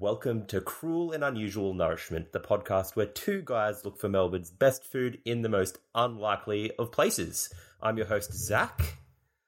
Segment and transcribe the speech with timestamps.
[0.00, 4.82] Welcome to Cruel and Unusual Nourishment, the podcast where two guys look for Melbourne's best
[4.84, 7.52] food in the most unlikely of places.
[7.82, 8.96] I'm your host, Zach,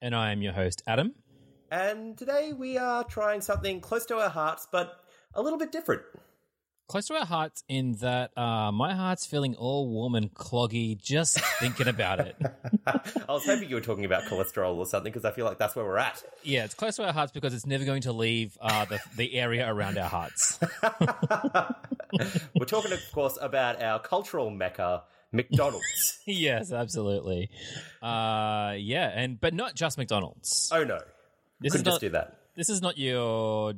[0.03, 1.15] And I am your host, Adam.
[1.71, 5.01] and today we are trying something close to our hearts, but
[5.35, 6.03] a little bit different.
[6.89, 11.41] Close to our hearts in that uh, my heart's feeling all warm and cloggy just
[11.59, 12.37] thinking about it.
[12.87, 13.01] I
[13.33, 15.87] was hoping you were talking about cholesterol or something because I feel like that's where
[15.87, 16.23] we're at.
[16.43, 19.35] Yeah, it's close to our hearts because it's never going to leave uh, the, the
[19.39, 20.59] area around our hearts.
[22.55, 26.19] We're talking, of course, about our cultural mecca, McDonald's.
[26.27, 27.49] yes, absolutely.
[28.03, 30.71] Uh, yeah, and but not just McDonald's.
[30.75, 30.99] oh no,
[31.61, 32.37] This couldn't is just not do that.
[32.55, 33.73] this is not your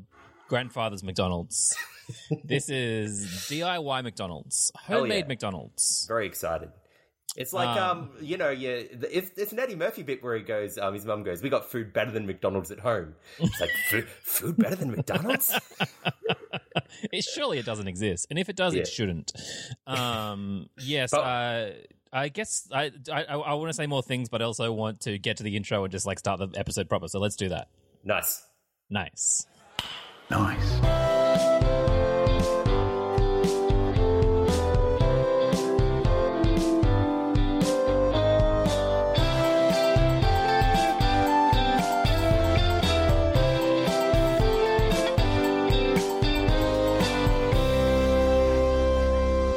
[0.48, 1.76] grandfather's McDonald's.
[2.44, 5.28] this is DIY McDonald's, homemade yeah.
[5.28, 6.04] McDonald's.
[6.08, 6.70] Very excited.
[7.36, 8.82] It's like um, you know, yeah.
[9.10, 11.68] If it's an Eddie Murphy bit where he goes, um, his mum goes, "We got
[11.68, 15.52] food better than McDonald's at home." It's like food, food better than McDonald's.
[17.12, 18.82] It surely it doesn't exist, and if it does, Yeah.
[18.82, 19.32] it shouldn't.
[19.86, 21.70] Um, yes, But- uh,
[22.12, 25.18] I guess I I, I want to say more things, but I also want to
[25.18, 27.08] get to the intro and just like start the episode proper.
[27.08, 27.68] So let's do that.
[28.04, 28.42] nice.
[28.90, 29.46] Nice.
[30.35, 30.80] Nice.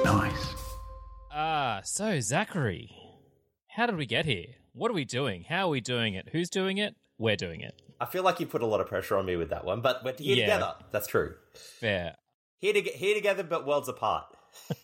[0.03, 0.55] Nice.
[1.31, 2.91] Ah, so Zachary,
[3.69, 4.45] how did we get here?
[4.73, 5.45] What are we doing?
[5.49, 6.29] How are we doing it?
[6.31, 6.95] Who's doing it?
[7.17, 7.81] We're doing it.
[7.99, 10.03] I feel like you put a lot of pressure on me with that one, but
[10.03, 10.45] we're here Yeah.
[10.45, 10.73] together.
[10.91, 11.35] That's true.
[11.79, 12.15] Fair.
[12.59, 14.25] Here to here together, but worlds apart.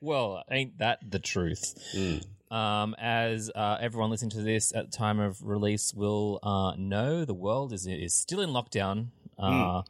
[0.00, 1.62] Well, ain't that the truth?
[2.50, 7.24] Um, as uh, everyone listening to this at the time of release will uh, know,
[7.24, 9.08] the world is is still in lockdown.
[9.38, 9.82] Uh,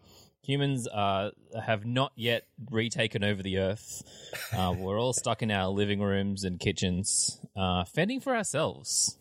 [0.43, 1.31] Humans uh,
[1.65, 4.03] have not yet retaken over the earth.
[4.57, 9.17] Uh, we're all stuck in our living rooms and kitchens, uh, fending for ourselves.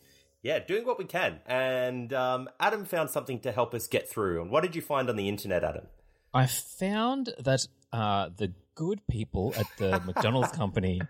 [0.46, 1.40] Yeah, doing what we can.
[1.44, 4.40] And um, Adam found something to help us get through.
[4.42, 5.86] And what did you find on the internet, Adam?
[6.32, 11.00] I found that uh, the good people at the McDonald's company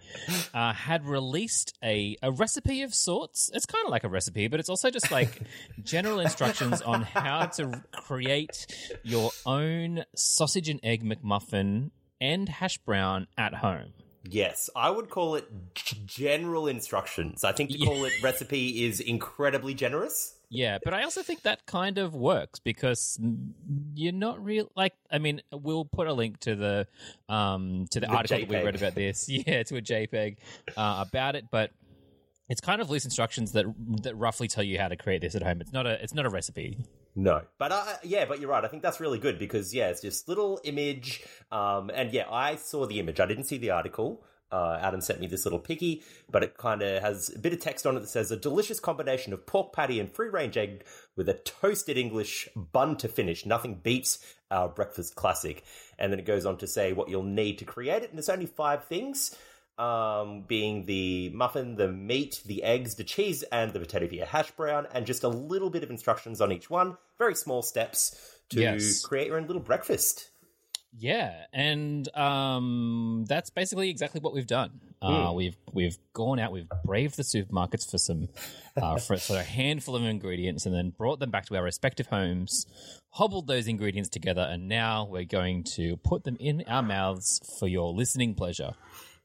[0.55, 3.51] uh, had released a, a recipe of sorts.
[3.53, 5.43] It's kind of like a recipe, but it's also just like
[5.83, 8.67] general instructions on how to create
[9.03, 11.91] your own sausage and egg McMuffin
[12.23, 13.93] and hash brown at home.
[14.29, 17.45] Yes, I would call it g- general instructions.
[17.45, 20.35] I think to call it recipe is incredibly generous.
[20.49, 23.19] Yeah, but I also think that kind of works because
[23.95, 24.71] you're not real.
[24.77, 26.87] Like, I mean, we'll put a link to the
[27.29, 29.29] um to the, The article that we read about this.
[29.29, 30.37] Yeah, to a JPEG
[30.77, 31.73] uh, about it, but
[32.49, 33.67] it's kind of loose instructions that
[34.03, 35.61] that roughly tell you how to create this at home.
[35.61, 36.79] It's not a it's not a recipe.
[37.19, 38.63] No, but uh, yeah, but you're right.
[38.63, 41.25] I think that's really good because yeah, it's just little image.
[41.51, 43.21] Um, and yeah, I saw the image.
[43.21, 44.23] I didn't see the article.
[44.53, 47.61] Uh, Adam sent me this little picky, but it kind of has a bit of
[47.61, 50.85] text on it that says a delicious combination of pork patty and free range egg
[51.17, 53.45] with a toasted English bun to finish.
[53.45, 54.19] Nothing beats
[54.51, 55.65] our breakfast classic.
[55.99, 58.29] And then it goes on to say what you'll need to create it, and it's
[58.29, 59.35] only five things.
[59.79, 64.51] Um, being the muffin, the meat, the eggs, the cheese, and the potato via hash
[64.53, 66.97] brown, and just a little bit of instructions on each one.
[67.19, 68.19] Very small steps
[68.51, 69.05] to Yes.
[69.05, 70.31] create your own little breakfast.
[70.99, 74.81] Yeah, and um, that's basically exactly what we've done.
[75.03, 78.29] Uh, we've we've gone out, we've braved the supermarkets for some
[78.81, 82.07] uh, for, for a handful of ingredients, and then brought them back to our respective
[82.07, 82.65] homes,
[83.11, 87.69] hobbled those ingredients together, and now we're going to put them in our mouths for
[87.69, 88.73] your listening pleasure.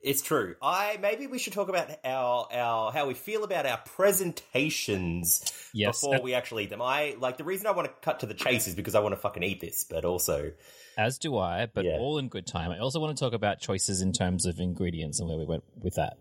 [0.04, 0.56] It's true.
[0.62, 5.42] I maybe we should talk about our our how we feel about our presentations
[5.74, 6.82] Yes, before we actually eat them.
[6.82, 9.14] I like the reason I want to cut to the chase is because I want
[9.14, 10.52] to fucking eat this, but also
[10.98, 11.98] As do I, but Yeah.
[12.00, 12.72] all in good time.
[12.72, 15.64] I also want to talk about choices in terms of ingredients and where we went
[15.82, 16.18] with that.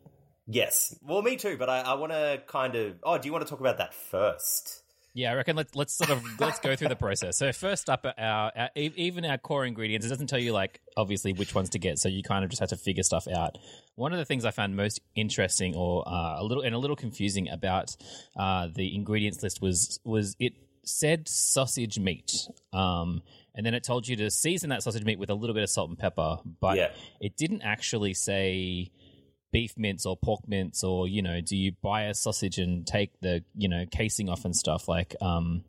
[0.47, 1.57] yes, well, me too.
[1.57, 2.97] But I, I want to kind of.
[3.03, 4.83] Oh, do you want to talk about that first?
[5.13, 7.37] Yeah, I reckon let's let's sort of let's go through the process.
[7.37, 10.07] So first up, our, our even our core ingredients.
[10.07, 12.61] It doesn't tell you like obviously which ones to get, so you kind of just
[12.61, 13.59] have to figure stuff out.
[13.97, 16.95] One of the things I found most interesting, or uh, a little and a little
[16.97, 17.97] confusing about
[18.37, 20.53] uh, the ingredients list was was it
[20.85, 22.33] said sausage meat,
[22.73, 23.23] um,
[23.55, 25.71] and then it told you to season that sausage meat with a little bit of
[25.71, 26.91] salt and pepper, but Yeah.
[27.21, 28.91] it didn't actually say
[29.53, 33.11] beef mince or pork mince or you know do you buy a sausage and take
[33.21, 35.65] the you know casing off and stuff like um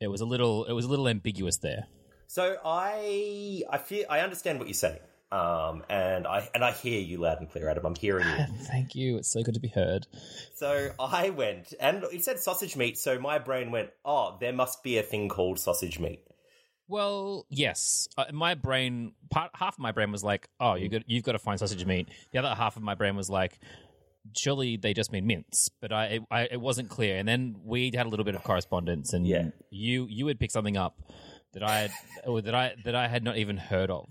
[0.00, 1.86] it was a little it was a little ambiguous there
[2.28, 4.98] So I I feel I understand what you're saying.
[5.32, 7.84] Um, and I and I hear you loud and clear, Adam.
[7.84, 8.46] I'm hearing you.
[8.70, 10.06] thank you it's so good to be heard
[10.54, 12.96] So I went, and it said sausage meat.
[12.96, 16.20] So my brain went, "Oh, there must be a thing called sausage meat."
[16.88, 18.08] Well, yes.
[18.16, 21.32] Uh, my brain, part half of my brain was like, "Oh, you got you've got
[21.32, 23.58] to find sausage meat." The other half of my brain was like,
[24.36, 27.16] "Surely they just mean mince," but I it, I it wasn't clear.
[27.16, 29.50] And then we had a little bit of correspondence, and Yeah.
[29.70, 30.96] you you would pick something up
[31.54, 31.90] that I had,
[32.26, 34.06] or that I that I had not even heard of.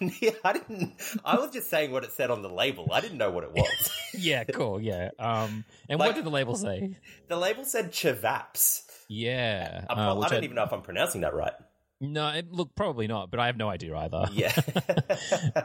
[0.20, 0.94] yeah, I didn't.
[1.24, 2.88] I was just saying what it said on the label.
[2.92, 3.90] I didn't know what it was.
[4.18, 4.80] yeah, cool.
[4.80, 5.10] Yeah.
[5.18, 6.96] Um, and Like- what did the label say?
[7.28, 8.82] the label said Chavaps.
[9.08, 9.84] Yeah.
[9.90, 11.52] I'm uh, I don't even know if I'm pronouncing that right.
[12.00, 14.26] No, it, look, probably not, but I have no idea either.
[14.32, 14.52] Yeah.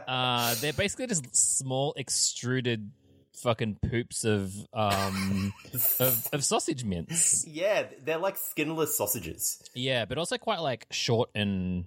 [0.08, 2.90] Uh, they're basically just small extruded
[3.34, 5.52] fucking poops of um
[6.00, 7.46] of, of sausage mince.
[7.46, 9.62] yeah, they're like skinless sausages.
[9.74, 11.84] Yeah, but also quite like short and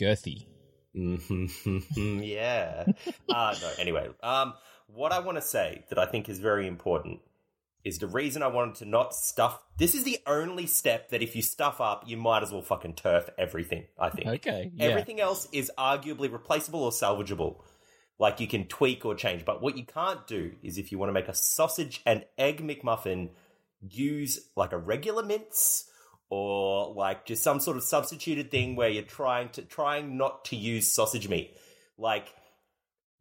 [0.00, 0.46] girthy.
[0.96, 2.26] Mhm.
[2.26, 2.84] yeah.
[3.28, 4.54] Uh, no, anyway, um,
[4.88, 7.20] what I want to say that I think is very important
[7.84, 9.62] is the reason I wanted to not stuff.
[9.76, 12.94] This is the only step that if you stuff up, you might as well fucking
[12.94, 14.26] turf everything, I think.
[14.26, 14.86] Okay, yeah.
[14.86, 17.56] Everything else is arguably replaceable or salvageable.
[18.18, 19.44] Like you can tweak or change.
[19.44, 22.60] But what you can't do is if you want to make a sausage and egg
[22.60, 23.30] McMuffin,
[23.80, 25.88] use like a regular mince
[26.30, 30.56] or like just some sort of substituted thing where you're trying to trying not to
[30.56, 31.56] use sausage meat.
[31.96, 32.26] Like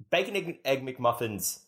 [0.09, 1.59] bacon egg, egg McMuffins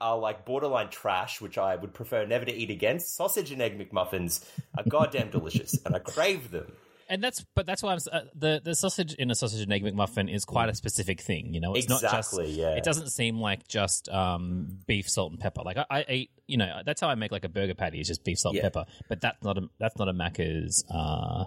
[0.00, 3.00] are like borderline trash, which I would prefer never to eat again.
[3.00, 4.44] Sausage and egg McMuffins
[4.76, 6.72] are goddamn delicious, and I crave them.
[7.08, 9.84] And that's but that's why I'm uh, the the sausage in a sausage and egg
[9.84, 11.54] McMuffin is quite a specific thing.
[11.54, 12.74] You know, it's not Exactly, just yeah.
[12.74, 15.62] it doesn't seem like just um beef salt and pepper.
[15.64, 18.00] Like I, I eat, you know, that's how I make like a burger patty.
[18.00, 18.64] It's just beef salt Yeah.
[18.64, 18.90] and pepper.
[19.08, 20.84] But that's not a that's not a Macca's.
[20.92, 21.44] Uh,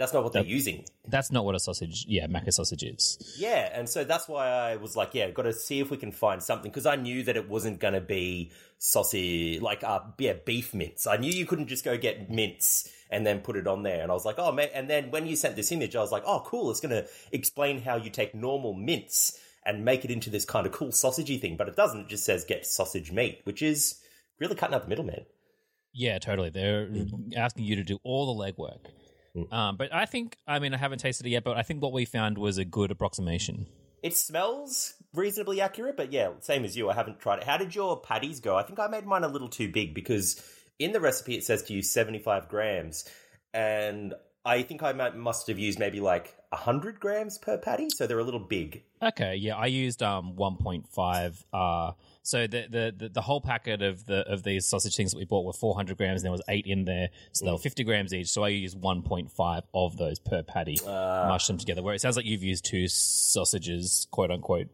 [0.00, 0.86] That's not what they're using.
[1.08, 2.06] that's not what a sausage.
[2.08, 3.36] Yeah, Macca's sausage is.
[3.36, 6.10] Yeah, and so that's why I was like, yeah, got to see if we can
[6.10, 10.32] find something because I knew that it wasn't going to be sausage, like uh, yeah,
[10.46, 11.06] beef mince.
[11.06, 14.10] I knew you couldn't just go get mince and then put it on there, and
[14.10, 14.70] I was like, oh, man.
[14.72, 16.70] And then when you sent this image, I was like, oh, cool.
[16.70, 20.66] It's going to explain how you take normal mince and make it into this kind
[20.66, 22.00] of cool sausagey thing, but it doesn't.
[22.00, 24.00] It just says get sausage meat, which is
[24.38, 25.26] really cutting out the middleman.
[25.92, 26.48] Yeah, totally.
[26.48, 26.88] They're
[27.36, 28.86] asking you to do all the legwork.
[29.36, 29.52] Mm.
[29.52, 31.92] Um, but I think, I mean, I haven't tasted it yet, but I think what
[31.92, 33.66] we found was a good approximation.
[34.02, 36.88] It smells reasonably accurate, but yeah, same as you.
[36.88, 37.44] I haven't tried it.
[37.44, 38.56] How did your patties go?
[38.56, 40.42] I think I made mine a little too big because
[40.78, 43.08] in the recipe it says to use 75 grams,
[43.52, 48.06] and I think I might, must have used maybe like 100 grams per patty, so
[48.06, 48.82] they're a little big.
[49.02, 51.44] Okay, yeah, I used um 1.5.
[51.52, 55.18] Uh, so the, the the the whole packet of the of these sausage things that
[55.18, 57.84] we bought were 400 grams, and there was eight in there, so they were 50
[57.84, 58.28] grams each.
[58.28, 61.82] So I used 1.5 of those per patty, mashed them together.
[61.82, 64.68] Where it sounds like you've used two sausages, quote unquote,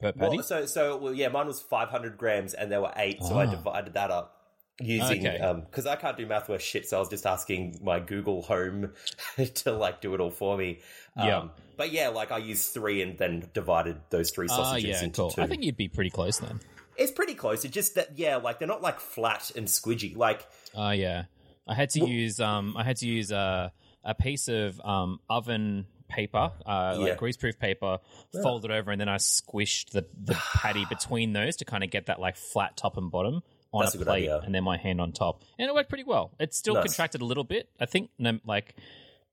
[0.00, 0.36] per patty.
[0.36, 3.46] Well, so, so well, yeah, mine was 500 grams and there were eight, so I
[3.46, 3.50] Ah.
[3.50, 4.32] divided that up.
[4.78, 5.38] Using Okay.
[5.70, 8.92] because I can't do math worth shit, so I was just asking my Google Home
[9.54, 10.80] to like do it all for me.
[11.16, 11.48] Um, Yeah.
[11.78, 15.22] but yeah, like I used three and then divided those three Ah, sausages yeah, into
[15.22, 15.30] cool.
[15.30, 15.40] two.
[15.40, 16.60] I think you'd be pretty close then.
[16.98, 17.64] It's pretty close.
[17.64, 20.16] It's just that yeah, like they're not like flat and squidgy.
[20.16, 21.24] Like Oh yeah,
[21.66, 23.72] I had to use um I had to use a
[24.04, 27.04] a piece of um oven paper, uh, Yeah.
[27.10, 27.98] like greaseproof paper,
[28.42, 31.90] fold it over, and then I squished the the patty between those to kind of
[31.90, 34.38] get that like flat top and bottom on That's a a plate, idea.
[34.44, 36.30] and then my hand on top, and it worked pretty well.
[36.38, 36.84] It still Nice.
[36.84, 38.10] contracted a little bit, I think.
[38.18, 38.76] No, like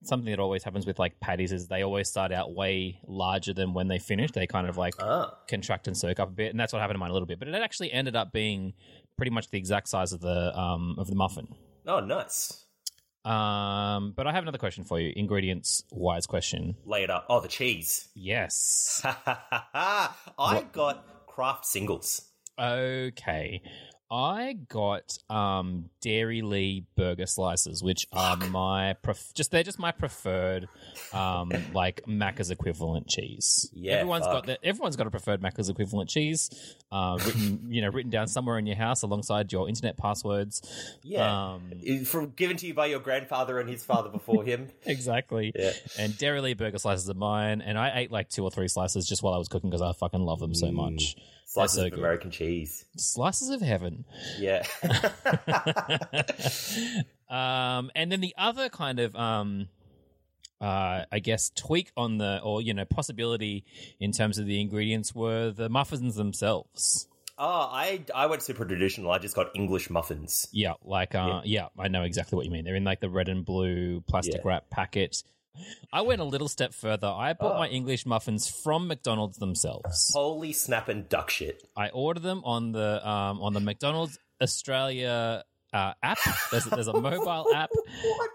[0.03, 3.73] something that always happens with like patties is they always start out way larger than
[3.73, 4.31] when they finish.
[4.31, 6.95] They kind of like ah, contract and soak up a bit, and that's what happened
[6.95, 7.39] to mine a little bit.
[7.39, 8.73] But it actually ended up being
[9.17, 11.47] pretty much the exact size of the um of the muffin.
[11.87, 12.59] oh nice.
[13.25, 15.13] Um, but I have another question for you.
[15.15, 16.75] Ingredients wise question.
[16.85, 17.25] Lay it up.
[17.29, 18.09] Oh, the cheese.
[18.15, 19.01] Yes.
[19.05, 22.21] I got Kraft singles.
[22.59, 23.61] Okay.
[24.13, 30.67] I got um Dairylea burger slices, which are my pref- just they're just my preferred
[31.13, 33.71] um like Macca's equivalent cheese.
[33.73, 34.33] Yeah, everyone's fuck.
[34.33, 34.59] got that.
[34.63, 36.51] Everyone's got a preferred Macca's equivalent cheese,
[36.91, 40.61] uh, written you know written down somewhere in your house alongside your internet passwords.
[41.01, 41.53] Yeah.
[41.55, 41.71] Um,
[42.05, 44.69] From given to you by your grandfather and his father before him.
[44.85, 45.51] exactly.
[45.55, 45.71] Yeah.
[45.97, 49.23] And Dairylea burger slices are mine, and I ate like two or three slices just
[49.23, 50.73] while I was cooking because I fucking love them so Mm.
[50.73, 51.15] much.
[51.53, 51.99] Slices so of good.
[51.99, 52.85] American cheese.
[52.97, 54.05] Slices of heaven.
[54.39, 54.63] Yeah.
[57.29, 59.67] um, and then the other kind of, um,
[60.61, 63.65] uh, I guess, tweak on the, or you know, possibility
[63.99, 67.07] in terms of the ingredients were the muffins themselves.
[67.37, 69.11] oh, I I went super traditional.
[69.11, 70.47] I just got English muffins.
[70.51, 71.67] Yeah, like, uh, yeah.
[71.77, 72.63] I know exactly what you mean.
[72.63, 74.41] They're in like the red and blue plastic Yeah.
[74.45, 75.23] wrap packet.
[75.91, 77.07] I went a little step further.
[77.07, 77.59] I bought Oh.
[77.59, 80.11] my English muffins from McDonald's themselves.
[80.13, 81.63] Holy snap and duck shit.
[81.77, 85.43] I ordered them on the um, on the McDonald's Australia
[85.73, 86.19] uh, app.
[86.51, 87.71] There's, there's a mobile app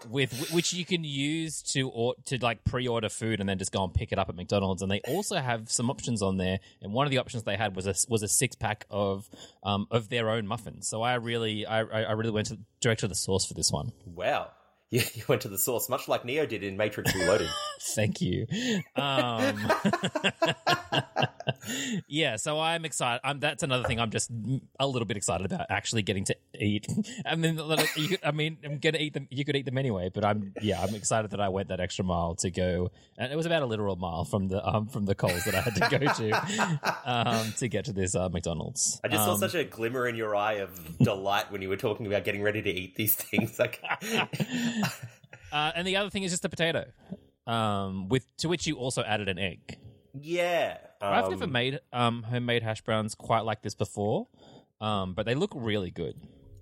[0.09, 3.83] with which you can use to or, to like pre-order food and then just go
[3.83, 4.81] and pick it up at McDonald's.
[4.81, 6.59] And they also have some options on there.
[6.81, 9.29] And one of the options they had was a was a six pack of
[9.63, 10.87] um, of their own muffins.
[10.87, 13.91] So I really I I really went to, direct to the source for this one.
[14.05, 14.51] Wow.
[14.91, 17.47] You, you went to the source, much like Neo did in Matrix Reloaded.
[17.79, 18.47] Thank you.
[18.95, 19.55] Um,
[22.07, 23.21] yeah, so I'm excited.
[23.23, 24.31] I'm, that's another thing I'm just
[24.79, 26.87] a little bit excited about actually getting to eat.
[27.25, 27.59] I mean,
[27.95, 29.27] you could, I mean, I'm gonna eat them.
[29.29, 32.05] You could eat them anyway, but I'm yeah, I'm excited that I went that extra
[32.05, 35.15] mile to go, and it was about a literal mile from the um from the
[35.15, 38.99] Coles that I had to go to um to get to this uh, McDonald's.
[39.03, 41.77] I just um, saw such a glimmer in your eye of delight when you were
[41.77, 43.57] talking about getting ready to eat these things.
[43.59, 43.81] Like,
[45.51, 46.85] uh, and the other thing is just the potato,
[47.47, 49.77] um, with to which you also added an egg.
[50.19, 54.27] yeah, um, I've never made um, homemade hash browns quite like this before,
[54.81, 56.15] um, but they look really good.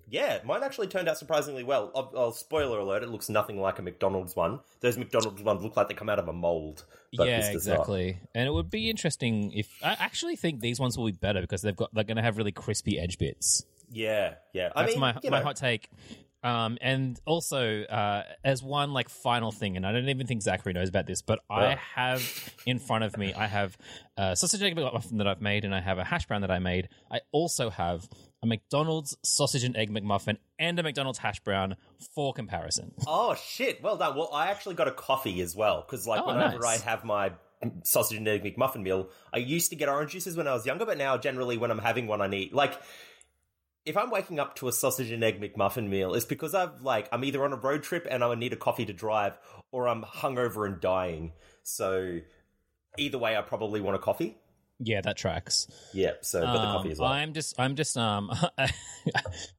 [0.09, 1.91] Yeah, mine actually turned out surprisingly well.
[1.93, 4.59] I'll, I'll spoiler alert: it looks nothing like a McDonald's one.
[4.79, 6.85] Those McDonald's ones look like they come out of a mold.
[7.15, 7.73] But yeah, this does not.
[7.73, 8.19] exactly.
[8.33, 11.61] And it would be interesting if I actually think these ones will be better because
[11.61, 13.65] they've got they're going to have really crispy edge bits.
[13.91, 14.69] Yeah, yeah.
[14.75, 15.89] I That's mean, my my know, hot take.
[16.43, 20.71] Um, and also, uh, as one like final thing, and I don't even think Zachary
[20.73, 22.21] knows about this, but I have
[22.65, 23.75] in front of me, I have
[24.17, 26.59] a sausage egg McMuffin that I've made, and I have a hash brown that I
[26.59, 26.89] made.
[27.11, 28.07] I also have
[28.43, 31.75] a McDonald's sausage and egg McMuffin and a McDonald's hash brown
[32.13, 32.93] for comparison.
[33.07, 33.81] Oh shit!
[33.81, 34.15] Well done.
[34.15, 36.81] Well, I actually got a coffee as well because, like, Oh, whenever nice.
[36.81, 37.31] I have my
[37.83, 40.85] sausage and egg McMuffin meal, I used to get orange juices when I was younger,
[40.85, 42.79] but now generally when I'm having one, I need like.
[43.87, 47.07] If I'm waking up to a sausage and egg McMuffin meal, it's because I've like
[47.13, 49.37] I'm either on a road trip and I need a coffee to drive,
[49.71, 51.31] or I'm hungover and dying.
[51.63, 52.19] So
[52.97, 54.35] either way, I probably want a coffee.
[54.79, 55.67] Yeah, that tracks.
[55.91, 56.11] Yeah.
[56.21, 57.09] So, but the Um, coffee as well.
[57.11, 58.29] I'm just, I'm just, um,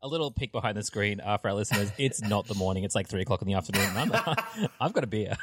[0.03, 1.91] a little peek behind the screen uh, for our listeners.
[1.99, 3.85] It's not the morning; it's like three o'clock in the afternoon.
[3.97, 5.37] and I'm, I've got a beer,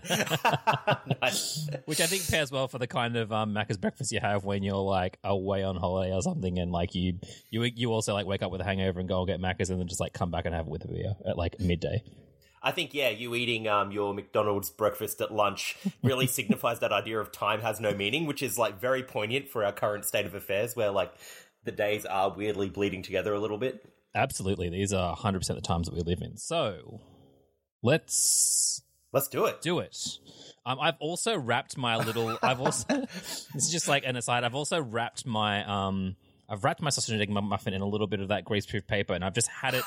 [1.22, 1.68] nice.
[1.86, 4.62] which I think pairs well for the kind of um, Macca's breakfast you have when
[4.62, 7.18] you're like away on holiday or something, and like you,
[7.50, 9.80] you, you also like wake up with a hangover and go and get Macca's, and
[9.80, 12.02] then just like come back and have it with a beer at like midday.
[12.62, 17.18] I think yeah, you eating um, your McDonald's breakfast at lunch really signifies that idea
[17.18, 20.34] of time has no meaning, which is like very poignant for our current state of
[20.34, 21.12] affairs, where like
[21.64, 23.84] the days are weirdly bleeding together a little bit.
[24.14, 26.36] Absolutely, these are 100 percent the times that we live in.
[26.36, 27.00] So
[27.82, 29.60] let's Let's do it.
[29.60, 29.96] do it.
[30.64, 32.38] Um, I've also wrapped my little.
[32.42, 32.86] I've also.
[33.12, 34.44] this is just like an aside.
[34.44, 35.64] I've also wrapped my.
[35.64, 36.16] Um,
[36.52, 39.14] I've wrapped my sausage and egg muffin in a little bit of that greaseproof paper,
[39.14, 39.84] and I've just had it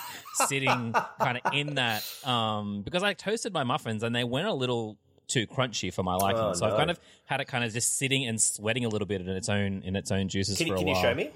[0.48, 4.54] sitting kind of in that um, because I toasted my muffins and they went a
[4.54, 6.42] little too crunchy for my liking.
[6.42, 9.06] Oh, so I've kind of had it kind of just sitting and sweating a little
[9.08, 11.14] bit in its own in its own juices Can, you- for a can you show
[11.14, 11.30] me?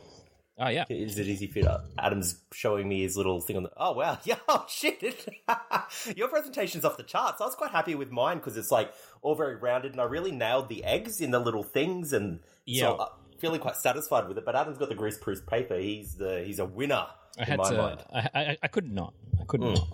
[0.61, 1.69] Oh yeah, Is it easy for you?
[1.97, 3.71] Adam's showing me his little thing on the.
[3.77, 4.17] Oh wow!
[4.25, 4.35] Yeah.
[4.49, 5.25] Oh shit!
[6.17, 7.39] Your presentation's off the charts.
[7.39, 10.31] I was quite happy with mine because it's like all very rounded, and I really
[10.31, 12.81] nailed the eggs in the little things, and Yeah.
[12.81, 13.07] so I'm
[13.39, 14.45] feeling quite satisfied with it.
[14.45, 15.77] But Adam's got the greaseproof paper.
[15.77, 17.05] He's the he's a winner
[17.37, 17.77] I in had my to.
[17.77, 18.03] mind.
[18.13, 19.13] I, I I could not.
[19.39, 19.75] I could Mm.
[19.75, 19.87] not.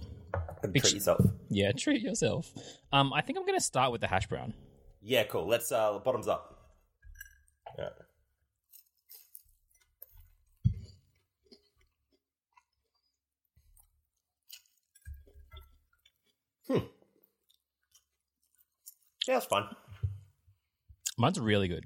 [0.73, 1.21] Treat yourself.
[1.49, 2.51] Yeah, treat yourself.
[2.91, 4.53] Um, I think I'm going to start with the hash brown.
[5.01, 5.47] Yeah, cool.
[5.47, 6.51] Let's uh bottoms up.
[7.77, 7.89] Yeah.
[16.67, 16.77] Hmm.
[19.27, 19.67] Yeah, it's fun.
[21.17, 21.85] Mine's really good.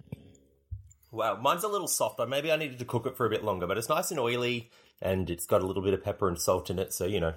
[1.11, 2.25] Wow, mine's a little softer.
[2.27, 4.69] Maybe I needed to cook it for a bit longer, but it's nice and oily,
[5.01, 7.33] and it's got a little bit of pepper and salt in it, so you know,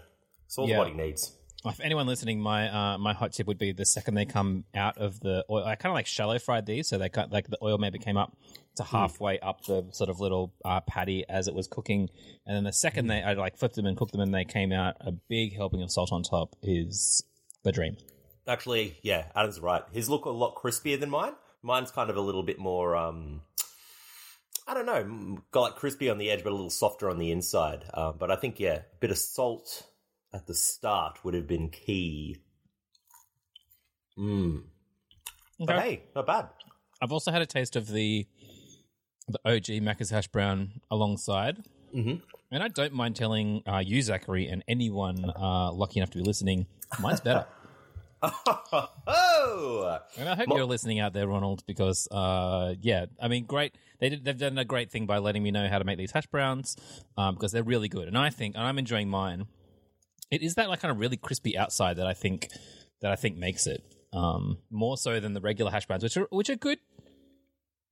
[0.46, 0.76] it's all Yeah.
[0.78, 1.36] the body needs.
[1.64, 4.98] If anyone listening, my uh, my hot tip would be the second they come out
[4.98, 5.64] of the oil.
[5.64, 8.16] I kind of like shallow fried these, so they cut like the oil maybe came
[8.16, 8.36] up
[8.76, 12.08] to halfway up the sort of little uh, patty as it was cooking,
[12.46, 14.72] and then the second they I like flipped them and cooked them and they came
[14.72, 17.22] out a big helping of salt on top is
[17.62, 17.96] the dream.
[18.48, 19.82] Actually, yeah, Adam's right.
[19.92, 21.34] His look a lot crispier than mine.
[21.62, 23.42] Mine's kind of a little bit more, um,
[24.66, 27.30] I don't know, got like crispy on the edge, but a little softer on the
[27.32, 27.84] inside.
[27.94, 29.86] Um, but I think, yeah, a bit of salt
[30.32, 32.36] at the start would have been key.
[34.18, 34.62] Mm.
[35.58, 35.88] But Okay.
[35.88, 36.48] hey, not bad.
[37.00, 38.26] I've also had a taste of the
[39.28, 41.64] the OG Macca's hash brown alongside.
[41.94, 42.22] Mhm.
[42.50, 46.24] And I don't mind telling uh, you, Zachary, and anyone uh, lucky enough to be
[46.24, 46.66] listening,
[47.00, 47.46] mine's better.
[48.22, 49.98] oh!
[50.16, 53.74] And I hope Mo- you're listening out there, Ronald, because uh, yeah, I mean, great.
[54.00, 56.12] They did, they've done a great thing by letting me know how to make these
[56.12, 56.76] hash browns
[57.16, 59.46] um, because they're really good, and I think, and I'm enjoying mine.
[60.30, 62.48] It is that like kind of really crispy outside that I think
[63.00, 66.26] that I think makes it um, more so than the regular hash browns, which are
[66.30, 66.78] which are good.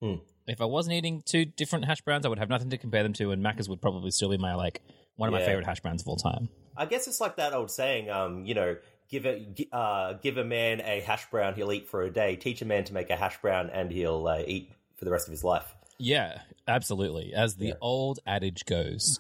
[0.01, 0.17] Hmm.
[0.47, 3.13] If I wasn't eating two different hash browns, I would have nothing to compare them
[3.15, 4.81] to, and Macca's would probably still be my like
[5.17, 6.49] One of my favorite hash browns of all time.
[6.77, 8.77] I guess it's like that old saying, um, you know,
[9.11, 12.37] give a uh, give a man a hash brown, he'll eat for a day.
[12.37, 15.27] Teach a man to make a hash brown, and he'll uh, eat for the rest
[15.27, 15.75] of his life.
[15.99, 17.35] Yeah, absolutely.
[17.35, 17.75] As the Yeah.
[17.81, 19.19] old adage goes.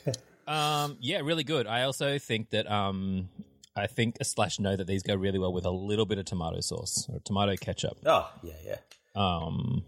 [0.46, 1.66] um, yeah, really good.
[1.66, 3.28] I also think that um,
[3.76, 6.60] I think slash know that these go really well with a little bit of tomato
[6.60, 7.98] sauce or tomato ketchup.
[8.06, 8.76] Oh yeah, yeah.
[9.16, 9.84] Um,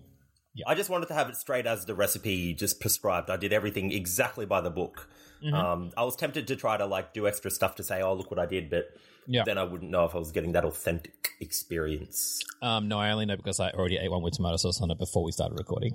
[0.67, 3.29] I just wanted to have it straight as the recipe just prescribed.
[3.29, 5.09] I did everything exactly by the book.
[5.53, 8.31] Um, I was tempted to try to like do extra stuff to say, "Oh, look
[8.31, 8.88] what I did," but
[9.26, 9.42] Yeah.
[9.45, 12.40] then I wouldn't know if I was getting that authentic experience.
[12.62, 14.99] um, no, I only know because I already ate one with tomato sauce on it
[14.99, 15.95] before we started recording.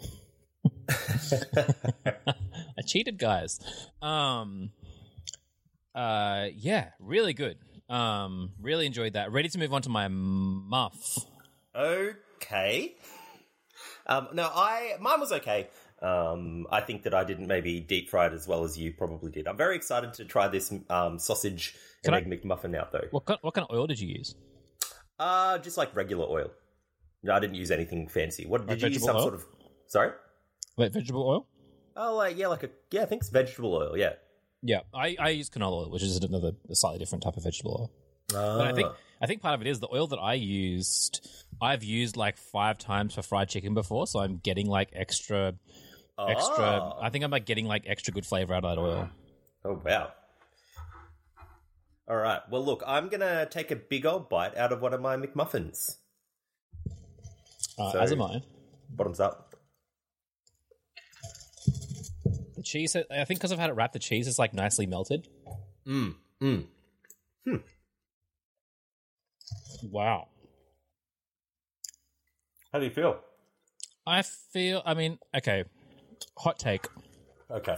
[0.89, 3.59] I cheated, guys.
[4.01, 4.71] Um,
[5.95, 7.57] uh, yeah, really good.
[7.89, 9.31] Um, really enjoyed that.
[9.31, 11.25] Ready to move on to my muff.
[11.75, 12.95] Okay.
[14.07, 15.69] Um, no, I mine was okay.
[16.01, 19.31] Um, I think that I didn't maybe deep fry it as well as you probably
[19.31, 19.47] did.
[19.47, 23.05] I'm very excited to try this um, sausage Can and I- egg McMuffin out though.
[23.11, 24.35] What kind, what kind of oil did you use?
[25.19, 26.49] Uh, just like regular oil.
[27.23, 28.47] No, I didn't use anything fancy.
[28.47, 29.03] What Like did you use?
[29.03, 29.21] Some oil?
[29.21, 29.45] sort of
[29.87, 30.11] sorry.
[30.77, 31.47] Wait, vegetable oil?
[31.95, 33.03] Oh, like yeah, like a yeah.
[33.03, 33.95] I think it's vegetable oil.
[33.95, 34.13] Yeah.
[34.63, 37.73] Yeah, I, I use canola oil, which is another a slightly different type of vegetable
[37.79, 37.91] oil.
[38.29, 38.87] But I think
[39.21, 41.27] I think part of it is the oil that I used.
[41.61, 45.53] I've used like five times for fried chicken before, so I'm getting like extra,
[46.29, 46.55] extra.
[46.65, 46.97] Oh.
[47.01, 49.09] I think I'm like getting like extra good flavor out of that oil.
[49.65, 50.11] Oh wow.
[52.09, 52.41] All right.
[52.49, 55.97] Well, look, I'm gonna take a big old bite out of one of my McMuffins.
[57.77, 58.41] Uh, So- as am I.
[58.89, 59.55] Bottoms up.
[62.55, 65.27] The cheese, I think, because I've had it wrapped, the cheese is like nicely melted.
[65.87, 66.15] Mm.
[66.41, 66.65] Mm.
[69.83, 70.27] Wow.
[72.71, 73.19] How do you feel?
[74.05, 74.81] I feel.
[74.85, 75.63] I mean, okay.
[76.41, 76.87] Hot take.
[77.49, 77.77] Okay.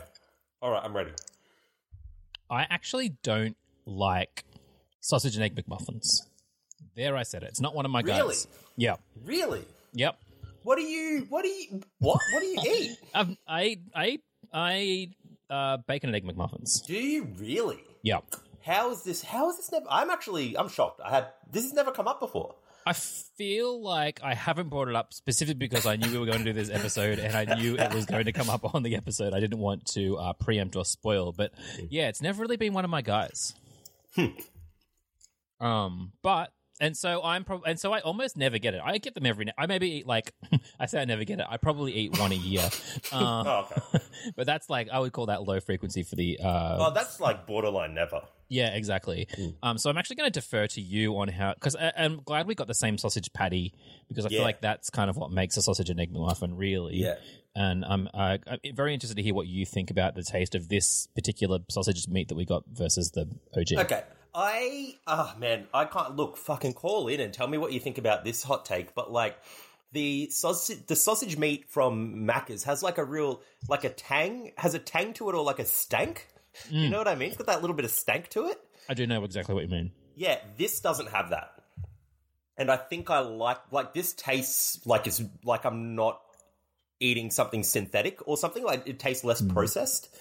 [0.62, 0.82] All right.
[0.84, 1.12] I'm ready.
[2.50, 4.46] I actually don't like
[5.02, 6.22] sausage and egg McMuffins.
[6.96, 7.50] There, I said it.
[7.50, 8.20] It's not one of my Really?
[8.36, 8.48] guys.
[8.78, 8.96] Yeah.
[9.26, 9.66] Really?
[9.94, 10.16] Yep.
[10.64, 11.26] What do you?
[11.30, 11.82] What do you?
[12.00, 12.20] What?
[12.32, 12.98] What do you eat?
[13.14, 14.22] I've, I eat, I eat,
[14.54, 15.12] I eat
[15.50, 16.86] uh, bacon and egg McMuffins.
[16.86, 17.84] do you really?
[18.04, 18.24] Yep.
[18.62, 19.22] How is this?
[19.24, 19.86] How is this never?
[19.90, 20.58] I'm actually.
[20.58, 21.02] I'm shocked.
[21.04, 21.28] I had.
[21.52, 22.56] This has never come up before.
[22.86, 26.40] I feel like I haven't brought it up specifically because I knew we were going
[26.40, 28.96] to do this episode and I knew it was going to come up on the
[28.96, 29.34] episode.
[29.34, 31.52] I didn't want to uh, preempt or spoil, but
[31.90, 33.54] yeah, it's never really been one of my guys.
[35.60, 38.82] um, but and so I'm probably and so I almost never get it.
[38.84, 39.48] I get them every.
[39.58, 40.34] I maybe eat like
[40.80, 41.46] I say I never get it.
[41.50, 42.70] I probably eat one a year.
[43.12, 44.04] Uh, Oh, okay.
[44.36, 47.46] but that's like I would call that low frequency for the uh, oh, that's like
[47.46, 48.22] borderline never.
[48.54, 49.28] Yeah, exactly.
[49.62, 52.56] Um, so I'm actually going to defer to you on how because I'm glad we
[52.56, 53.74] got the same sausage patty
[54.08, 56.98] because I feel like that's kind of what makes a sausage and egg McMuffin really.
[56.98, 57.16] Yeah.
[57.56, 60.70] And I'm, uh, I'm very interested to hear what you think about the taste of
[60.70, 63.86] this particular sausage meat that we got versus the OG.
[63.86, 64.04] Okay.
[64.36, 67.98] I oh man, I can't look fucking call in and tell me what you think
[67.98, 69.38] about this hot take, but like
[69.92, 74.74] the sausage the sausage meat from Macca's has like a real like a tang has
[74.74, 76.28] a tang to it or like a stank.
[76.70, 77.30] You know what I mean?
[77.30, 78.60] It's got that little bit of stank to it.
[78.90, 79.92] I do know exactly what you mean.
[80.16, 81.52] Yeah, this doesn't have that.
[82.58, 86.22] And I think I like like this tastes like it's like I'm not
[87.00, 90.16] eating something synthetic or something like it tastes less processed.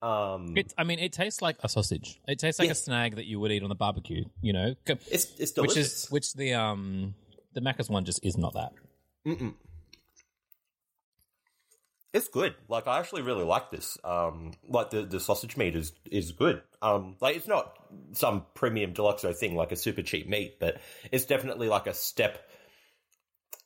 [0.00, 2.20] Um It, I mean, it tastes like a sausage.
[2.28, 2.72] It tastes like Yeah.
[2.72, 4.24] a snag that you would eat on the barbecue.
[4.40, 6.04] You know, it's it's which delicious.
[6.04, 7.14] is which the um
[7.54, 8.72] the Macca's one just is not that.
[9.26, 9.54] Mm-mm.
[12.12, 12.54] It's good.
[12.68, 13.96] Like I actually really like this.
[14.04, 16.62] Um, like the, the sausage meat is is good.
[16.82, 17.78] Um, like it's not
[18.12, 22.48] some premium deluxo thing like a super cheap meat, but it's definitely like a step.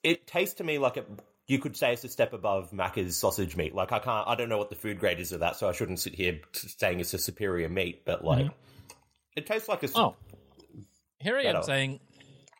[0.04, 1.04] It tastes to me like a
[1.46, 3.74] you could say it's a step above Macca's sausage meat.
[3.74, 5.72] Like I can't, I don't know what the food grade is of that, so I
[5.72, 8.04] shouldn't sit here t- saying it's a superior meat.
[8.04, 8.50] But like,
[9.36, 9.88] it tastes like a.
[9.94, 10.16] Oh,
[11.18, 12.00] here I am saying,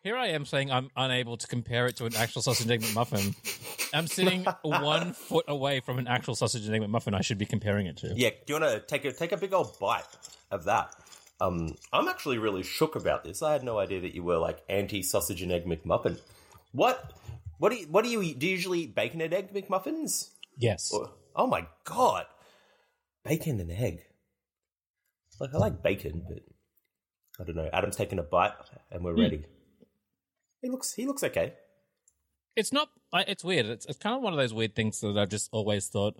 [0.06, 2.82] here I am saying I'm unable to compare it to an actual sausage and egg
[2.82, 3.34] McMuffin.
[3.92, 7.12] I'm sitting one foot away from an actual sausage and egg McMuffin.
[7.12, 8.12] I should be comparing it to.
[8.14, 10.04] Yeah, do you want to take a take a big old bite
[10.52, 10.94] of that?
[11.40, 13.42] Um, I'm actually really shook about this.
[13.42, 16.20] I had no idea that you were like anti sausage and egg McMuffin.
[16.70, 17.12] What?
[17.58, 17.86] What do you?
[17.86, 18.38] What do you eat?
[18.38, 20.30] Do you usually eat bacon and egg McMuffins?
[20.56, 20.92] Yes.
[20.94, 22.26] Or- oh my god,
[23.24, 24.04] bacon and egg.
[25.40, 26.44] Like I like bacon, but
[27.40, 27.68] I don't know.
[27.72, 28.52] Adam's taking a bite,
[28.92, 29.46] and we're ready.
[30.62, 30.92] He looks.
[30.94, 31.54] He looks okay.
[32.56, 32.88] It's not.
[33.12, 33.66] It's weird.
[33.66, 36.16] It's, it's kind of one of those weird things that I've just always thought.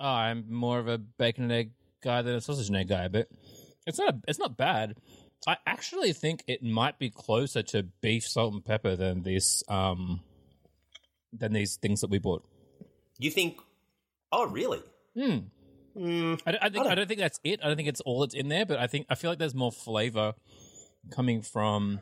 [0.00, 1.70] Oh, I'm more of a bacon and egg
[2.02, 3.28] guy than a sausage and egg guy, but
[3.86, 4.14] it's not.
[4.14, 4.96] A, It's not bad.
[5.46, 9.62] I actually think it might be closer to beef, salt, and pepper than this.
[9.68, 10.20] Um,
[11.32, 12.42] than these things that we bought.
[13.18, 13.58] You think?
[14.32, 14.80] Oh, really?
[15.14, 15.38] Hmm.
[15.96, 17.60] Mm, I, don't- I think I don't think that's it.
[17.62, 19.54] I don't think it's all that's in there, but I think I feel like there's
[19.54, 20.34] more flavor
[21.10, 22.00] coming from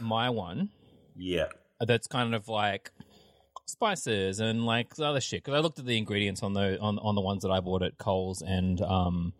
[0.00, 0.70] my one.
[1.16, 1.46] yeah.
[1.78, 2.90] That's kind of like
[3.66, 5.44] spices and like other shit.
[5.44, 7.82] Because I looked at the ingredients on the on on the ones that I bought
[7.82, 9.34] at Coles, and um,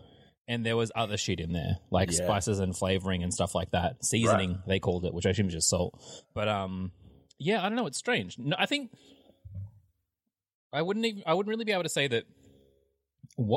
[0.46, 2.24] and there was other shit in there like Yeah.
[2.26, 4.04] spices and flavoring and stuff like that.
[4.04, 5.98] Seasoning they called it, which I assume is just salt.
[6.34, 6.92] But um,
[7.38, 7.86] yeah, I don't know.
[7.86, 8.38] It's strange.
[8.38, 8.90] No, I think
[10.72, 12.24] I wouldn't even I wouldn't really be able to say that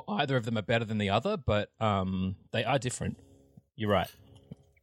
[0.07, 3.17] either of them are better than the other, but um, they are different.
[3.75, 4.09] You're right.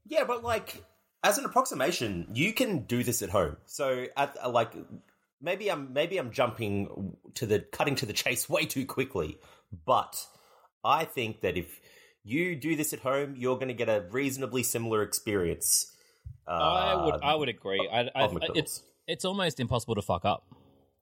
[0.07, 0.85] Yeah, but like
[1.22, 3.57] as an approximation, you can do this at home.
[3.66, 4.72] So at uh, like
[5.40, 9.38] maybe I'm maybe I'm jumping to the cutting to the chase way too quickly,
[9.85, 10.24] but
[10.85, 11.81] I think that if
[12.24, 15.92] you do this at home, you're going to get a reasonably similar experience.
[16.46, 17.88] Uh, I would I would agree.
[17.92, 20.44] I, I, it's it's almost impossible to fuck up.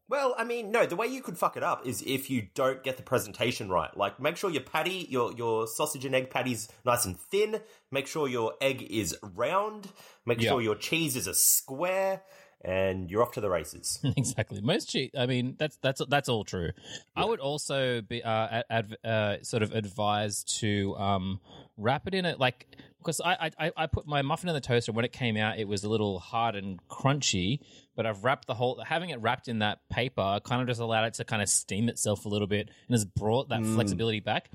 [0.06, 0.84] Well, I mean, no.
[0.84, 3.94] The way you could fuck it up is if you don't get the presentation right.
[3.96, 7.60] Like, make sure your patty, your your sausage and egg patty's nice and thin.
[7.90, 9.88] Make sure your egg is round.
[10.26, 10.50] Make Yeah.
[10.50, 12.22] sure your cheese is a square,
[12.64, 14.00] and you're off to the races.
[14.16, 14.60] exactly.
[14.60, 15.12] Most cheap.
[15.16, 16.70] I mean, that's that's that's all true.
[17.14, 21.40] I would also be uh, ad, ad, uh, sort of advised to um,
[21.76, 22.66] wrap it in it like
[22.98, 25.58] because I, I I put my muffin in the toaster when it came out.
[25.58, 27.60] It was a little hard and crunchy,
[27.94, 31.04] but I've wrapped the whole having it wrapped in that paper kind of just allowed
[31.04, 34.50] it to kind of steam itself a little bit and has brought that flexibility back.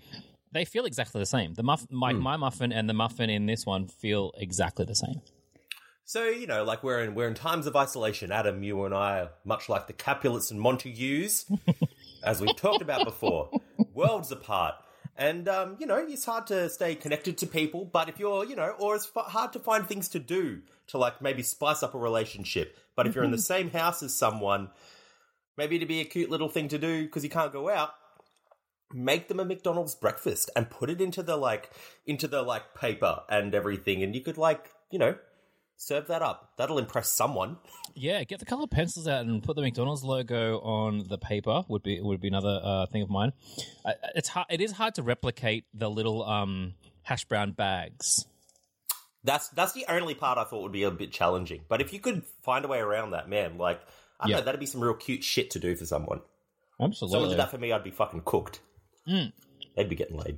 [0.52, 1.54] They feel exactly the same.
[1.54, 5.22] The muff, my, my muffin and the muffin in this one feel exactly the same.
[6.10, 8.32] So you know, like we're in we're in times of isolation.
[8.32, 11.46] Adam, you and I are much like the Capulets and Montagues,
[12.24, 13.52] as we've talked about before,
[13.94, 14.74] worlds apart.
[15.16, 17.86] And um, you know, it's hard to stay connected to people.
[17.86, 20.98] But if you're, you know, or it's f- hard to find things to do to
[20.98, 22.76] like maybe spice up a relationship.
[22.96, 24.70] But if you're in the same house as someone,
[25.58, 27.92] maybe it'd be a cute little thing to do because you can't go out.
[28.92, 31.70] Make them a McDonald's breakfast and put it into the like
[32.08, 35.14] into the like paper and everything, and you could like you know
[35.82, 36.52] serve that up.
[36.58, 37.58] That'll impress someone.
[37.96, 41.64] Yeah, get the color pencils out and put the McDonald's logo on the paper.
[41.68, 43.34] Would be would be another uh, thing of mine.
[43.84, 44.46] Uh, it's hard.
[44.50, 48.26] It is hard to replicate the little um, hash brown bags.
[49.26, 51.62] That's that's the only part I thought would be a bit challenging.
[51.68, 53.82] But if you could find a way around that, man, like
[54.18, 54.38] I don't Yeah.
[54.38, 56.22] know, that'd be some real cute shit to do for someone.
[56.80, 57.16] Absolutely.
[57.16, 58.62] Someone did that for me, I'd be fucking cooked.
[59.10, 59.34] Mm.
[59.76, 60.38] They'd be getting laid.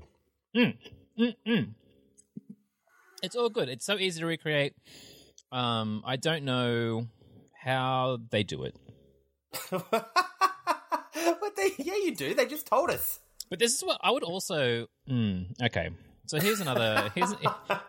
[3.22, 3.70] It's all good.
[3.70, 4.74] It's so easy to recreate.
[5.52, 7.08] Um, I don't know
[7.62, 8.76] how they do it,
[9.70, 12.34] but they, yeah, you do.
[12.34, 13.20] They just told us.
[13.50, 14.88] but this is what I would also.
[15.10, 15.90] Mm, okay,
[16.26, 17.34] so here's another here's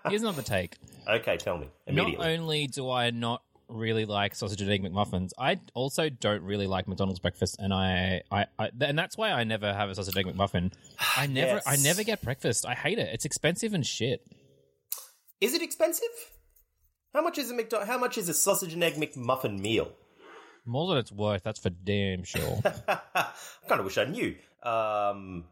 [0.08, 0.76] here's another take.
[1.08, 2.16] Okay, tell me immediately.
[2.16, 6.66] Not only do I not really like sausage and egg McMuffins, I also don't really
[6.66, 10.16] like McDonald's breakfast, and I, I, I and that's why I never have a sausage
[10.16, 10.72] and egg McMuffin.
[11.16, 12.66] I never, I never get breakfast.
[12.66, 13.08] I hate it.
[13.12, 14.20] It's expensive and shit.
[15.40, 16.08] Is it expensive?
[17.14, 19.92] How much is a McDo- How much is a sausage and egg McMuffin meal?
[20.64, 21.42] More than it's worth.
[21.42, 22.60] That's for damn sure.
[22.88, 23.32] I
[23.68, 24.36] kind of wish I knew.
[24.62, 25.44] Um,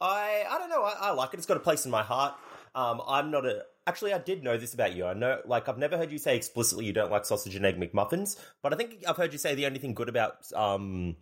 [0.00, 0.82] I I don't know.
[0.82, 1.36] I, I like it.
[1.36, 2.34] It's got a place in my heart.
[2.74, 3.62] Um, I'm not a.
[3.86, 5.04] Actually, I did know this about you.
[5.04, 7.78] I know, like, I've never heard you say explicitly you don't like sausage and egg
[7.78, 11.16] McMuffins, but I think I've heard you say the only thing good about um,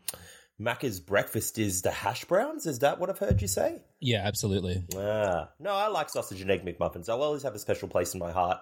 [0.60, 2.66] Macca's breakfast is the hash browns.
[2.66, 3.82] Is that what I've heard you say?
[4.00, 4.84] yeah, absolutely.
[4.96, 7.08] Ah, no, I like sausage and egg McMuffins.
[7.08, 8.58] I'll always have a special place in my heart,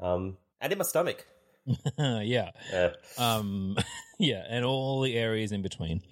[0.00, 1.26] um, and in my stomach.
[1.98, 2.50] yeah.
[2.72, 2.90] Uh,
[3.20, 3.76] Um,
[4.18, 6.02] yeah, and all the areas in between.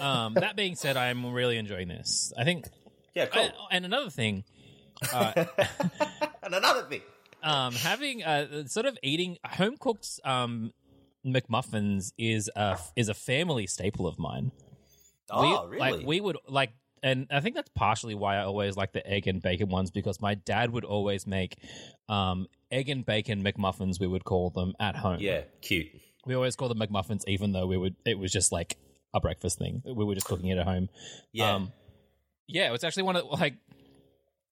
[0.00, 2.32] Um, that being said, I'm really enjoying this.
[2.36, 2.66] I think,
[3.14, 3.42] yeah, cool.
[3.44, 4.44] I- and another thing,
[5.12, 5.44] uh,
[6.42, 7.02] and another thing.
[7.42, 10.72] um, having uh, sort of eating home cooked um,
[11.24, 14.50] McMuffins is a is a family staple of mine.
[15.30, 15.78] Oh, we, really?
[15.98, 16.70] Like we would like,
[17.02, 20.20] and I think that's partially why I always like the egg and bacon ones because
[20.20, 21.56] my dad would always make
[22.08, 24.00] um, egg and bacon McMuffins.
[24.00, 25.18] We would call them at home.
[25.20, 25.88] yeah, cute.
[26.26, 28.76] we always call them McMuffins, even though we would it was just like
[29.14, 29.82] a breakfast thing.
[29.84, 30.88] We were just cooking it at home.
[31.32, 31.54] Yeah.
[31.54, 31.72] Um,
[32.46, 33.54] yeah, it was actually one of like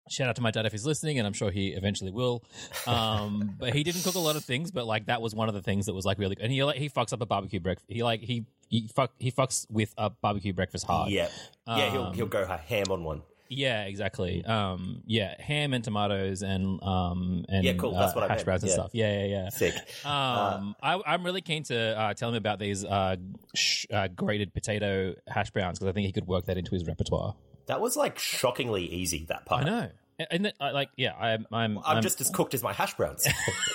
[0.10, 2.44] shout out to my dad if he's listening, and I'm sure he eventually will.
[2.88, 5.56] Um, but he didn't cook a lot of things, but like that was one of
[5.56, 6.38] the things that was like really.
[6.40, 7.88] And he like he fucks up a barbecue breakfast.
[7.90, 11.12] He like he he fuck he fucks with a barbecue breakfast hard.
[11.12, 11.30] Yeah,
[11.68, 13.22] yeah, he'll Um, he'll go ham on one.
[13.48, 14.44] Yeah, exactly.
[14.44, 17.94] Um, yeah, ham and tomatoes and um and Yeah, cool.
[17.94, 18.46] That's uh, what I hash meant.
[18.46, 18.74] browns and Yeah.
[18.76, 18.92] stuff.
[18.94, 19.50] Yeah, yeah, yeah.
[19.50, 19.76] Sick.
[20.06, 23.18] Um, I, I'm really keen to uh, tell him about these uh,
[23.54, 26.86] sh- uh, grated potato hash browns because I think he could work that into his
[26.86, 27.36] repertoire.
[27.68, 29.26] That was like shockingly easy.
[29.30, 29.66] That part.
[29.66, 32.74] I know, and, and I, like, yeah, I'm, I'm, I'm, just as cooked as my
[32.74, 33.28] hash browns.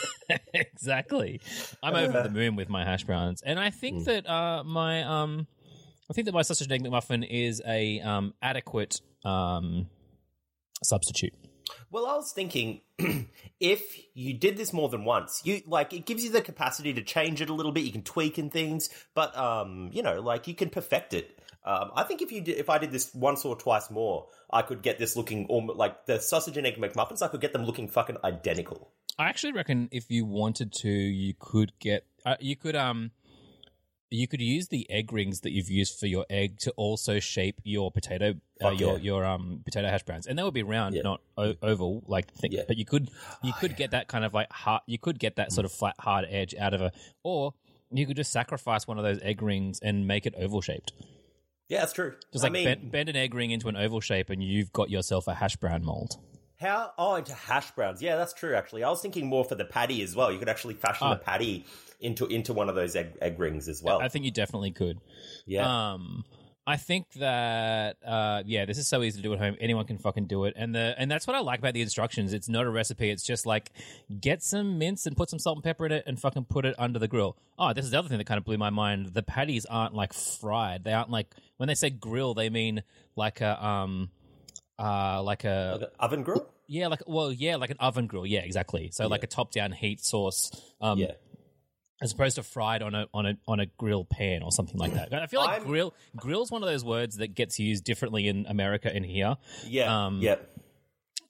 [0.55, 1.41] exactly.
[1.83, 5.47] I'm over the moon with my hash browns, and I think that uh, my um,
[6.11, 9.87] I think that my sausage and egg McMuffin is a um, adequate um,
[10.83, 11.33] substitute.
[11.93, 12.81] Well, I was thinking
[13.61, 17.03] if you did this more than once, you like it gives you the capacity to
[17.03, 17.85] change it a little bit.
[17.85, 21.39] You can tweak in things, but um, you know, like you can perfect it.
[21.65, 24.63] Um, I think if you did, if I did this once or twice more, I
[24.63, 27.23] could get this looking almost like the sausage and egg McMuffins.
[27.23, 28.91] I could get them looking fucking identical.
[29.17, 33.13] I actually reckon if you wanted to, you could get uh, you could um
[34.11, 37.61] you could use the egg rings that you've used for your egg to also shape
[37.63, 39.03] your potato uh, your yeah.
[39.05, 41.03] your um potato hash browns, and they would be round, Yeah.
[41.03, 42.53] not o- oval like thick.
[42.53, 42.63] Yeah.
[42.67, 43.11] But you could
[43.43, 44.83] you could get that kind of like hard.
[44.87, 46.93] You could get that sort of flat hard edge out of a,
[47.23, 47.55] or
[47.93, 50.93] you could just sacrifice one of those egg rings and make it oval shaped.
[51.69, 52.15] Yeah, that's true.
[52.33, 54.73] Just I like mean, bend, bend an egg ring into an oval shape, and you've
[54.73, 56.17] got yourself a hash brown mold.
[56.61, 56.93] How?
[56.99, 58.03] Oh, into hash browns.
[58.03, 58.55] Yeah, that's true.
[58.55, 60.31] Actually, I was thinking more for the patty as well.
[60.31, 61.15] You could actually fashion Ah.
[61.15, 61.65] the patty
[62.01, 64.01] into into one of those egg, egg rings as well.
[64.01, 64.99] I think you definitely could.
[65.47, 65.93] yeah.
[65.93, 66.25] Um,
[66.67, 69.57] I think that uh, yeah, this is so easy to do at home.
[69.61, 72.33] Anyone can fucking do it, and the and that's what I like about the instructions.
[72.33, 73.11] It's not a recipe.
[73.11, 73.73] It's just like
[74.21, 76.77] get some mince and put some salt and pepper in it, and fucking put it
[76.79, 77.37] under the grill.
[77.59, 79.07] Oh, this is the other thing that kind of blew my mind.
[79.15, 80.85] The patties aren't like fried.
[80.85, 82.83] They aren't like when they say grill, they mean
[83.17, 84.11] like a um
[84.81, 86.47] uh like a Like oven grill.
[86.67, 88.27] yeah like well yeah like an oven grill.
[88.27, 88.91] Yeah, exactly.
[88.93, 90.51] So like a top down heat source.
[90.81, 91.13] Um, yeah.
[92.03, 94.95] as opposed to fried on a on a on a grill pan or something like
[94.95, 95.13] that.
[95.13, 98.47] I feel like I'm- grill grill's one of those words that gets used differently in
[98.49, 99.37] America and here.
[99.67, 100.07] Yeah.
[100.07, 100.37] Um, yeah.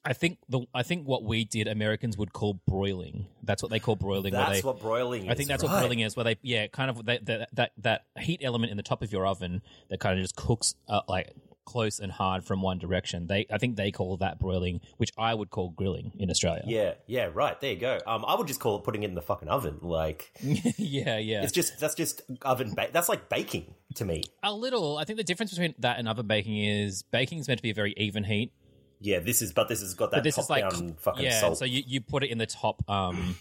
[0.03, 3.27] I think the I think what we did Americans would call broiling.
[3.43, 4.33] That's what they call broiling.
[4.33, 5.29] That's they, what broiling is.
[5.29, 8.05] I think that's what broiling is, where they yeah, kind of that that that, that
[8.19, 11.29] heat element in the top of your oven that kind of just cooks uh, like
[11.71, 13.27] close and hard from one direction.
[13.27, 16.63] They I think they call that broiling, which I would call grilling in Australia.
[16.65, 17.59] Yeah, yeah, right.
[17.59, 17.99] There you go.
[18.05, 19.79] Um, I would just call it putting it in the fucking oven.
[19.81, 21.43] Like yeah, yeah.
[21.43, 22.73] it's just that's just oven.
[22.75, 24.23] Ba- that's like baking to me.
[24.43, 24.97] A little.
[24.97, 27.71] I think the difference between that and oven baking is baking is meant to be
[27.71, 28.51] a very even heat.
[28.99, 31.23] Yeah, this is, but this has got that but this top is like down fucking
[31.23, 31.39] yeah.
[31.39, 31.57] salt.
[31.57, 32.87] So you, you put it in the top.
[32.87, 33.35] Um,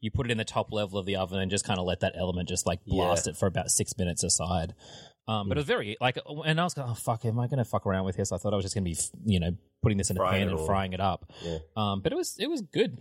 [0.00, 2.00] you put it in the top level of the oven and just kind of let
[2.00, 3.32] that element just like blast Yeah.
[3.32, 4.74] it for about six minutes aside.
[5.30, 7.58] Um, but it was very like, and I was going, oh fuck, am I going
[7.58, 8.32] to fuck around with this?
[8.32, 8.98] I thought I was just going to be,
[9.32, 10.66] you know, putting this in a Frying pan it and all.
[10.66, 11.30] frying it up.
[11.44, 11.58] Yeah.
[11.76, 13.00] Um, but it was it was good.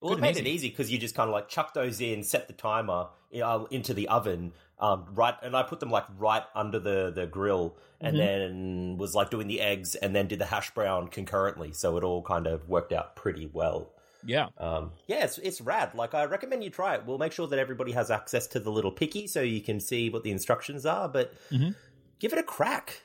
[0.00, 2.22] well, it good made it easy because you just kind of like chuck those in,
[2.24, 3.08] set the timer
[3.42, 7.26] uh, into the oven, um, right, and I put them like right under the the
[7.26, 8.18] grill, and Mhm.
[8.18, 11.72] then was like doing the eggs, and then did the hash brown concurrently.
[11.72, 13.92] So it all kind of worked out pretty well.
[14.26, 15.94] Yeah, Um, yeah, it's, it's rad.
[15.94, 17.06] Like, I recommend you try it.
[17.06, 20.10] We'll make sure that everybody has access to the little picky so you can see
[20.10, 21.74] what the instructions are, but Mhm.
[22.18, 23.02] give it a crack.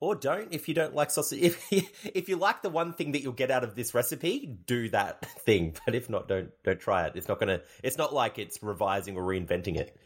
[0.00, 1.54] Or don't if you don't like sausage.
[1.70, 4.90] If if you like the one thing that you'll get out of this recipe, do
[4.90, 5.76] that thing.
[5.86, 7.12] But if not, don't don't try it.
[7.14, 7.62] It's not gonna.
[7.82, 9.96] It's not like it's revising or reinventing it.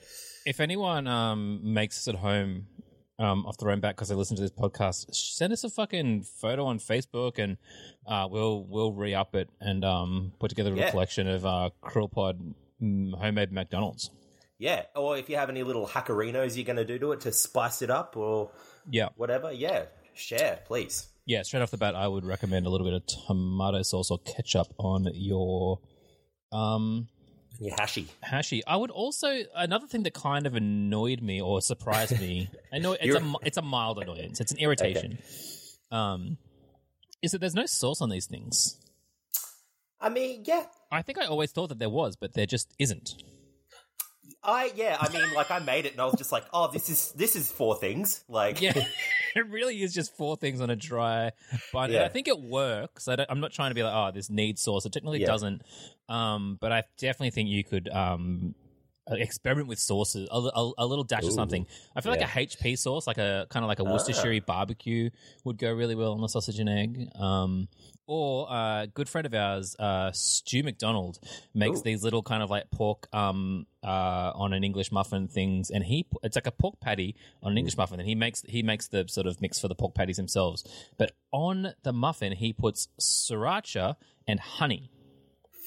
[0.46, 2.66] if anyone um makes this at home
[3.18, 6.22] um off their own back because they listen to this podcast, send us a fucking
[6.22, 7.57] photo on Facebook and
[8.07, 10.90] uh we'll we'll re up it and um put together a Yeah.
[10.90, 14.11] collection of uh Krill Pod mm, homemade McDonald's.
[14.59, 14.85] Yeah.
[14.96, 17.90] Or if you have any little hackerinos you're gonna do to it to spice it
[17.90, 18.50] up or
[18.90, 21.09] Yeah, whatever, yeah, share please.
[21.26, 21.42] yeah.
[21.42, 24.68] Straight off the bat, I would recommend a little bit of tomato sauce or ketchup
[24.78, 25.81] on your
[26.52, 27.09] um
[27.61, 28.07] Your hashy.
[28.23, 28.64] Hashi.
[28.66, 32.49] I would also another thing that kind of annoyed me or surprised me.
[32.73, 34.40] I know it's a You're- it's a mild annoyance.
[34.40, 35.18] It's an irritation.
[35.90, 36.38] Um,
[37.23, 38.79] is that there's no sauce on these things.
[40.01, 43.14] I mean, yeah, I think I always thought that there was, but there just isn't.
[44.44, 46.88] I yeah, I mean, like I made it, and I was just like, oh, this
[46.88, 48.23] is this is four things.
[48.29, 48.73] Like, Yeah,
[49.38, 51.33] it really is just four things on a dry
[51.72, 51.90] bun.
[51.92, 52.05] Yeah.
[52.05, 53.09] I think it works.
[53.09, 54.85] I don't, I'm not trying to be like, oh, this needs sauce.
[54.87, 55.27] It technically Yeah.
[55.29, 55.62] doesn't.
[56.09, 58.55] Um, but I definitely think you could um
[59.11, 61.66] experiment with sauces, a, a, a little dash of something.
[61.96, 62.20] I feel Yeah.
[62.27, 63.90] like a HP sauce, like a kind of like a Ah.
[63.92, 65.09] Worcestershire barbecue,
[65.44, 67.09] would go really well on a sausage and egg.
[67.18, 67.68] Um,
[68.09, 71.21] or uh, a good friend of ours, uh, Stu McDonald,
[71.55, 71.83] makes Ooh.
[71.83, 76.07] these little kind of like pork um, uh, on an English muffin things, and he
[76.25, 79.05] it's like a pork patty on an English muffin, and he makes he makes the
[79.09, 80.64] sort of mix for the pork patties themselves.
[80.97, 84.90] But on the muffin, he puts sriracha and honey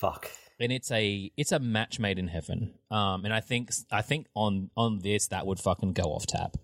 [0.02, 0.32] fuck.
[0.60, 2.74] and it's a it's a match made in heaven.
[2.90, 6.58] Um, and I think I think on on this that would fucking go off tap.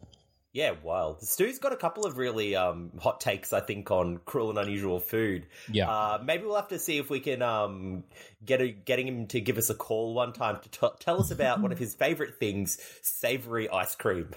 [0.53, 1.21] Yeah, wild.
[1.21, 4.99] Stu's got a couple of really um, hot takes, I think, on cruel and unusual
[4.99, 5.45] food.
[5.71, 5.89] Yeah.
[5.89, 8.05] Uh, maybe we'll have to see if we can um,
[8.43, 11.31] get a, getting him to give us a call one time to t- tell us
[11.31, 14.31] about one of his favorite things, savory ice cream.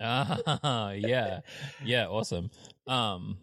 [0.00, 1.40] Ah, yeah,
[1.84, 2.50] yeah, awesome.
[2.86, 3.38] Um,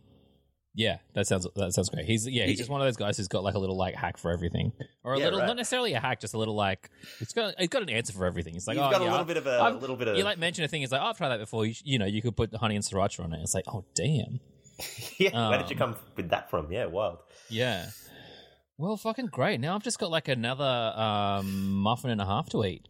[0.74, 2.06] Yeah, that sounds that sounds great.
[2.06, 4.18] He's yeah, he's just one of those guys who's got like a little like hack
[4.18, 4.72] for everything,
[5.04, 5.48] or a Yeah, little right.
[5.48, 8.26] not necessarily a hack, just a little like it's got he's got an answer for
[8.26, 8.54] everything.
[8.54, 10.24] He's like, You've oh, got a little bit of a I've- little bit of you
[10.24, 10.80] like mention a thing.
[10.80, 11.66] He's like, oh, I've tried that before.
[11.66, 13.42] You, you know, you could put honey and sriracha on it.
[13.42, 14.40] It's like, oh damn,
[15.18, 15.50] yeah.
[15.50, 16.72] Where did you Um, come with that from?
[16.72, 17.18] Yeah, wild.
[17.50, 17.88] yeah.
[18.78, 19.60] Well, fucking great.
[19.60, 22.88] Now I've just got like another um, muffin and a half to eat.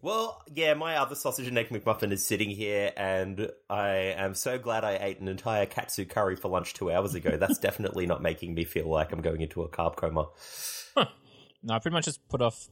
[0.00, 4.56] Well, yeah, my other sausage and egg McMuffin is sitting here, and I am so
[4.58, 7.36] glad I ate an entire katsu curry for lunch two hours ago.
[7.36, 10.28] That's definitely not making me feel like I'm going into a carb coma.
[11.64, 12.68] No, I pretty much just put off.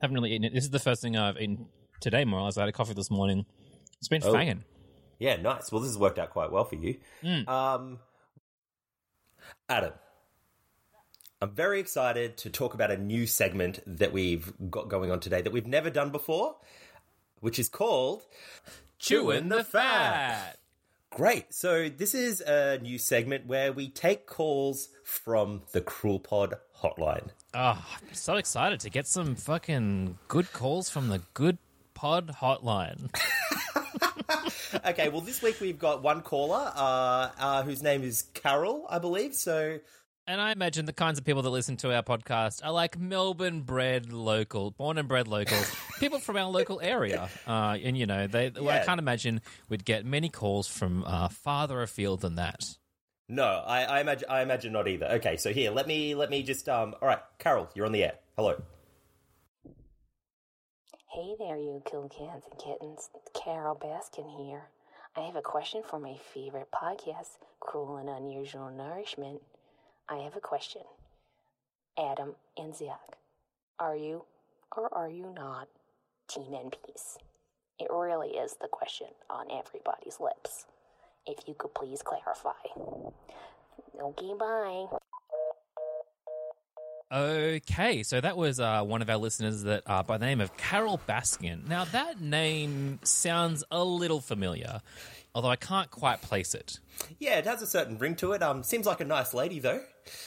[0.00, 0.54] Haven't really eaten it.
[0.54, 1.66] This is the first thing I've eaten
[2.00, 2.24] today.
[2.24, 3.44] More or less, I had a coffee this morning.
[3.98, 4.32] It's been Oh.
[4.32, 4.60] fanging.
[5.18, 5.72] Yeah, nice.
[5.72, 7.00] Well, this has worked out quite well for you.
[7.24, 7.48] Mm.
[7.48, 7.98] Um,
[9.68, 9.92] Adam,
[11.40, 15.40] I'm very excited to talk about a new segment that we've got going on today
[15.40, 16.56] that we've never done before,
[17.40, 18.22] which is called
[18.98, 20.58] Chewing the fat.
[21.10, 21.54] Great.
[21.54, 27.28] So this is a new segment where we take calls from the Cruel Pod hotline.
[27.54, 31.58] Oh, I'm so excited to get some fucking good calls from the Good
[31.94, 33.14] Pod hotline.
[34.84, 38.98] Okay, well, this week we've got one caller uh, uh, whose name is Carol, I
[38.98, 39.34] believe.
[39.34, 39.78] So
[40.28, 43.62] And I imagine the kinds of people that listen to our podcast are like Melbourne
[43.62, 45.56] bred local, born and bred local,
[46.00, 47.30] people from our local area.
[47.46, 51.28] Uh, and, you know, they, well, I can't imagine we'd get many calls from uh,
[51.28, 52.62] farther afield than that.
[53.26, 55.06] no, I, I imagine I imagine not either.
[55.12, 56.94] Okay, so here, let me let me just um.
[57.00, 58.14] All right, Carol, you're on the air.
[58.36, 58.60] Hello.
[61.10, 63.08] Hey there, you cool cats and kittens.
[63.14, 64.68] It's Carole Baskin here.
[65.16, 69.40] I have a question for my favorite podcast, Cruel and Unusual Nourishment.
[70.08, 70.82] I have a question.
[71.98, 73.18] Adam and Zach,
[73.78, 74.24] are you
[74.76, 75.68] or are you not
[76.28, 77.18] Team Peace?
[77.78, 80.64] It really is the question on everybody's lips.
[81.26, 82.52] If you could please clarify.
[84.00, 84.86] Okay, bye.
[87.10, 90.56] Okay, so that was uh, one of our listeners that uh, by the name of
[90.56, 91.66] Carole Baskin.
[91.66, 94.82] Now that name sounds a little familiar,
[95.38, 96.80] although I can't quite place it.
[97.20, 98.42] Yeah, it has a certain ring to it.
[98.42, 99.80] Um, seems like a nice lady though.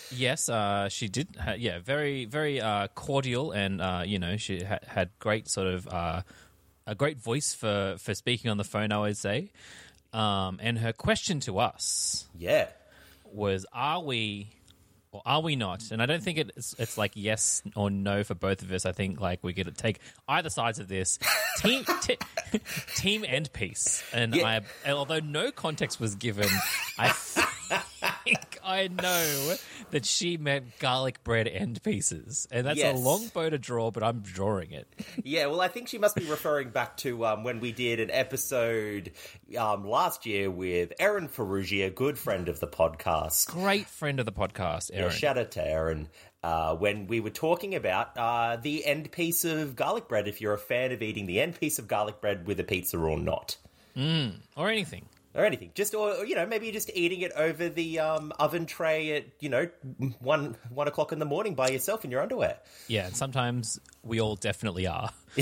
[0.10, 1.28] Yes, uh, she did.
[1.38, 5.68] Ha- yeah, very, very uh, cordial, and uh, you know, she ha- had great sort
[5.68, 6.22] of uh,
[6.88, 8.94] a great voice for for speaking on the phone.
[8.94, 9.52] I would say,
[10.14, 12.68] um, and her question to us Yeah.
[13.34, 14.48] was, "Are we?"
[15.14, 15.92] Or are we not?
[15.92, 18.86] And I don't think it's it's like yes or no for both of us.
[18.86, 21.20] I think like we could take either sides of this
[21.58, 22.18] team t-
[22.96, 24.04] team and peace.
[24.14, 24.62] And Yeah.
[24.86, 26.48] I, although no context was given,
[26.98, 27.10] I
[28.72, 29.56] I know
[29.92, 32.96] that she meant garlic bread end pieces, and that's Yes.
[32.98, 34.88] a long bow to draw, but I'm drawing it.
[35.24, 38.10] Yeah, well, I think she must be referring back to um, when we did an
[38.12, 39.12] episode
[39.58, 43.48] um, last year with Erin Ferrugia, a good friend of the podcast.
[43.48, 45.12] Great friend of the podcast, Yeah, Aaron.
[45.14, 46.08] shout out to Erin.
[46.44, 50.54] Uh, when we were talking about uh, the end piece of garlic bread, if you're
[50.54, 53.58] a fan of eating the end piece of garlic bread with a pizza or not,
[53.96, 55.06] or anything.
[55.34, 58.66] Or anything, just or you know maybe you're just eating it over the um, oven
[58.66, 59.68] tray at you know
[60.20, 62.58] one one o'clock in the morning by yourself in your underwear.
[62.88, 65.12] Yeah, and sometimes we all definitely are.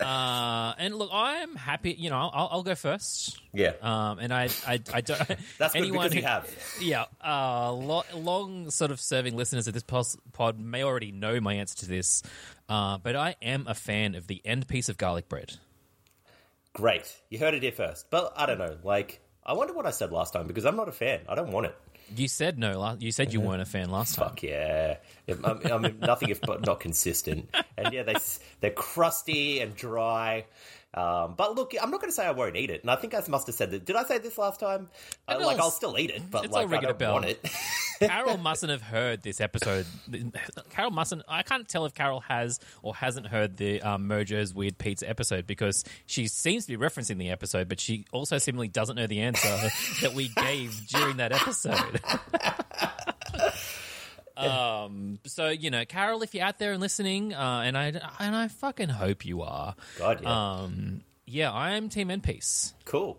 [0.00, 1.92] uh, and look, I'm happy.
[1.98, 3.40] You know, I'll, I'll go first.
[3.54, 5.18] Yeah, Um, and I, I, I don't.
[5.58, 6.50] that's good anyone you who- have.
[6.80, 11.40] Yeah, uh, lo- long sort of serving listeners of this pos- pod may already know
[11.40, 12.22] my answer to this,
[12.68, 15.54] uh, but I am a fan of the end piece of garlic bread.
[16.76, 18.10] Great, you heard it here first.
[18.10, 20.88] But I don't know, like I wonder what I said last time because I'm not
[20.88, 21.20] a fan.
[21.26, 21.74] I don't want it.
[22.14, 22.96] You said no.
[23.00, 24.28] You said you weren't a fan last time.
[24.28, 24.98] Fuck yeah!
[25.26, 27.48] I'm, I'm nothing if but not consistent.
[27.78, 28.16] And yeah, they
[28.60, 30.44] they're crusty and dry.
[30.96, 32.80] Um, but look, I'm not going to say I won't eat it.
[32.80, 33.84] And I think I must have said that.
[33.84, 34.88] Did I say this last time?
[35.28, 37.14] Uh, like I'll still eat it, but it's like I don't bell.
[37.14, 37.46] want it.
[38.00, 39.84] Carol mustn't have heard this episode.
[40.70, 41.22] Carol mustn't.
[41.28, 45.46] I can't tell if Carol has or hasn't heard the um, Mojo's Weird Pizza episode
[45.46, 49.20] because she seems to be referencing the episode, but she also seemingly doesn't know the
[49.20, 49.48] answer
[50.00, 52.00] that we gave during that episode.
[54.36, 55.18] Um.
[55.26, 57.86] So you know, Carol, if you're out there and listening, uh, and I
[58.20, 59.74] and I fucking hope you are.
[59.98, 61.02] God, yeah, Um.
[61.26, 62.74] Yeah, I am Team End Piece.
[62.84, 63.18] cool.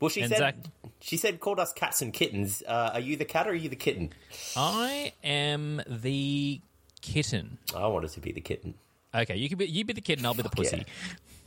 [0.00, 0.56] Well, she and said Zach-
[1.00, 2.62] she said called us cats and kittens.
[2.66, 4.12] Uh, are you the cat or are you the kitten?
[4.56, 6.60] I am the
[7.00, 7.58] kitten.
[7.74, 8.74] I wanted to be the kitten.
[9.12, 10.24] Okay, you can be you be the kitten.
[10.24, 10.84] I'll be the pussy.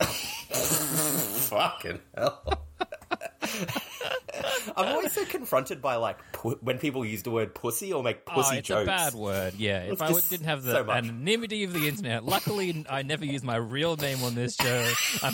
[1.48, 2.62] Fucking hell.
[4.76, 8.24] I'm always so confronted by like pu- when people use the word pussy or make
[8.24, 8.82] pussy oh, it's jokes.
[8.82, 9.54] a bad word.
[9.54, 13.42] Yeah, if I didn't have the so anonymity of the internet, luckily I never use
[13.42, 14.92] my real name on this show.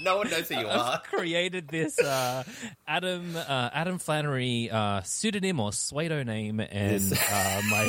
[0.00, 0.94] No one knows who you are.
[0.94, 2.44] I've created this uh,
[2.86, 7.88] Adam uh, Adam Flannery uh, pseudonym or pseudo name, and uh, my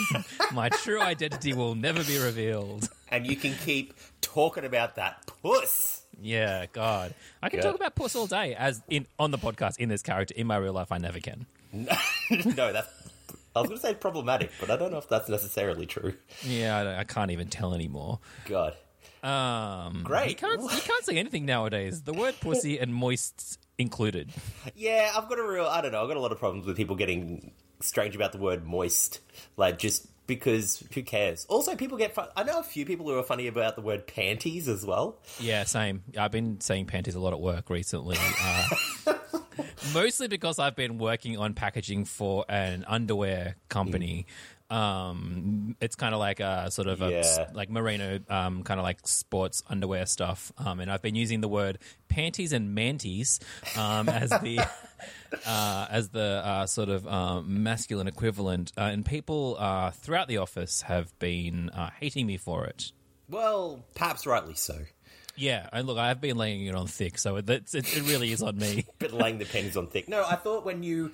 [0.52, 2.90] my true identity will never be revealed.
[3.10, 6.02] and you can keep talking about that puss.
[6.22, 9.90] Yeah, God, I can talk about puss all day as in on the podcast in
[9.90, 10.34] this character.
[10.36, 11.46] In my real life, I never can.
[11.72, 11.86] no,
[12.74, 12.88] that's.
[13.56, 16.14] I was going to say problematic, but I don't know if that's necessarily true.
[16.44, 18.20] Yeah, I, I can't even tell anymore.
[18.46, 18.76] God.
[19.24, 20.30] Um, Great.
[20.30, 22.04] You can't you can't say anything nowadays.
[22.04, 24.30] The word pussy and moist included.
[24.76, 25.66] Yeah, I've got a real.
[25.66, 26.02] I don't know.
[26.02, 29.20] I've got a lot of problems with people getting strange about the word moist.
[29.56, 31.46] Like, just because who cares?
[31.50, 32.14] Also, people get.
[32.14, 35.18] Fun- I know a few people who are funny about the word panties as well.
[35.40, 36.04] Yeah, same.
[36.18, 38.18] I've been saying panties a lot at work recently.
[38.20, 38.68] Uh,
[39.94, 44.26] mostly because I've been working on packaging for an underwear company.
[44.70, 47.50] Um, it's kind of like a sort of a, Yeah.
[47.54, 50.52] like merino, um, kind of like sports underwear stuff.
[50.58, 53.40] Um, and I've been using the word panties and manties
[53.78, 54.60] um, as the
[55.46, 58.72] uh, as the uh, sort of um, masculine equivalent.
[58.78, 62.92] Uh, and people uh, throughout the office have been uh, hating me for it.
[63.30, 64.78] Well, perhaps rightly so.
[65.38, 68.42] Yeah, and look, I've been laying it on thick, so it, it, it really is
[68.42, 68.86] on me.
[69.00, 70.10] But laying the pennies on thick.
[70.10, 71.12] No, I thought when you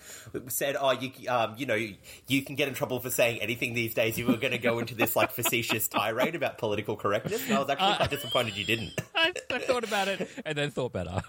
[0.48, 3.94] said, "Oh, you, um, you know, you can get in trouble for saying anything these
[3.94, 7.44] days," you were going to go into this like facetious tirade about political correctness.
[7.46, 8.94] And I was actually quite disappointed you didn't.
[9.16, 11.22] I, I thought about it and then thought better.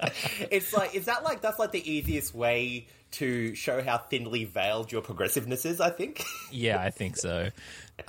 [0.50, 4.90] It's like, is that like that's like the easiest way to show how thinly veiled
[4.92, 5.80] your progressiveness is?
[5.80, 6.24] I think.
[6.50, 7.48] yeah, I think so.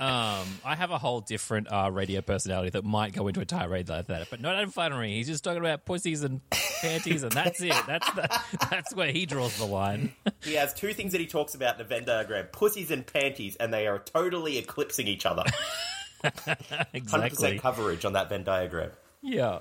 [0.00, 3.88] Um, I have a whole different uh, radio personality that might go into a tirade
[3.88, 5.14] like that, but not Adam Flannery.
[5.14, 7.74] He's just talking about pussies and panties, and that's it.
[7.86, 8.40] That's the,
[8.70, 10.12] that's where he draws the line.
[10.42, 13.56] He has two things that he talks about in a Venn diagram: pussies and panties,
[13.56, 15.44] and they are totally eclipsing each other.
[16.94, 17.00] exactly.
[17.00, 18.90] 100% coverage on that Venn diagram.
[19.22, 19.60] Yeah.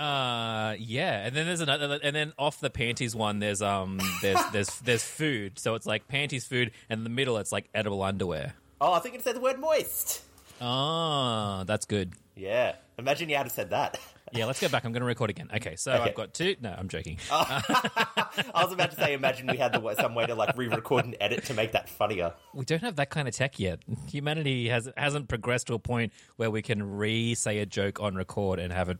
[0.00, 4.38] Uh yeah, and then there's another, and then off the panties one, there's um, there's
[4.52, 8.02] there's there's food, so it's like panties, food, and in the middle it's like edible
[8.02, 8.54] underwear.
[8.80, 10.22] Oh, I think it said the word moist.
[10.58, 12.14] Ah, that's good.
[12.34, 13.98] Yeah, imagine you had to said that.
[14.32, 14.84] Yeah, let's go back.
[14.84, 15.48] I'm going to record again.
[15.52, 16.04] Okay, so Okay.
[16.04, 16.54] I've got two.
[16.62, 17.18] No, I'm joking.
[17.32, 21.16] I was about to say, imagine we had the, some way to like re-record and
[21.20, 22.34] edit to make that funnier.
[22.54, 23.80] we don't have that kind of tech yet.
[24.08, 28.60] Humanity has hasn't progressed to a point where we can re-say a joke on record
[28.60, 28.98] and have it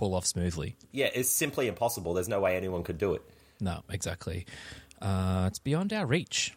[0.00, 0.76] pull off smoothly.
[0.92, 2.14] Yeah, it's simply impossible.
[2.14, 3.22] There's no way anyone could do it.
[3.60, 4.46] No, exactly.
[5.00, 6.54] Uh, it's beyond our reach.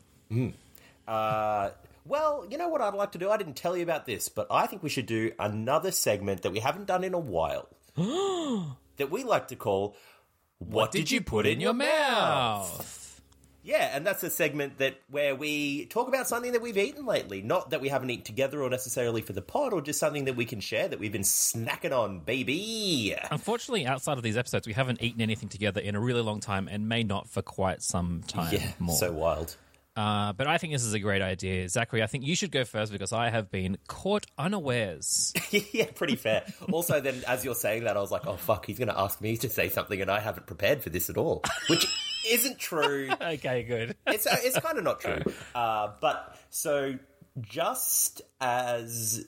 [1.08, 1.70] Uh,
[2.06, 3.30] well, you know what I'd like to do?
[3.30, 6.52] I didn't tell you about this, but I think we should do another segment that
[6.52, 7.68] we haven't done in a while
[7.98, 9.96] that we like to call
[10.60, 13.03] "What, Did you put in your mouth?
[13.64, 17.42] Yeah, and that's a segment that where we talk about something that we've eaten lately.
[17.42, 20.36] Not that we haven't eaten together or necessarily for the pod, or just something that
[20.36, 23.16] we can share that we've been snacking on, baby.
[23.32, 26.68] Unfortunately, outside of these episodes, we haven't eaten anything together in a really long time,
[26.68, 28.96] and may not for quite some time Yeah, more.
[28.98, 29.56] so wild.
[29.96, 32.02] Uh, but I think this is a great idea, Zachary.
[32.02, 35.32] I think you should go first because I have been caught unawares.
[35.72, 36.44] yeah, pretty fair.
[36.72, 39.22] Also, then as you're saying that, I was like, oh fuck, he's going to ask
[39.22, 41.86] me to say something, and I haven't prepared for this at all, which
[42.26, 43.10] isn't true.
[43.22, 43.96] okay, good.
[44.08, 45.22] It's uh, it's kind of not true.
[45.56, 46.98] Uh, but so
[47.42, 49.26] just as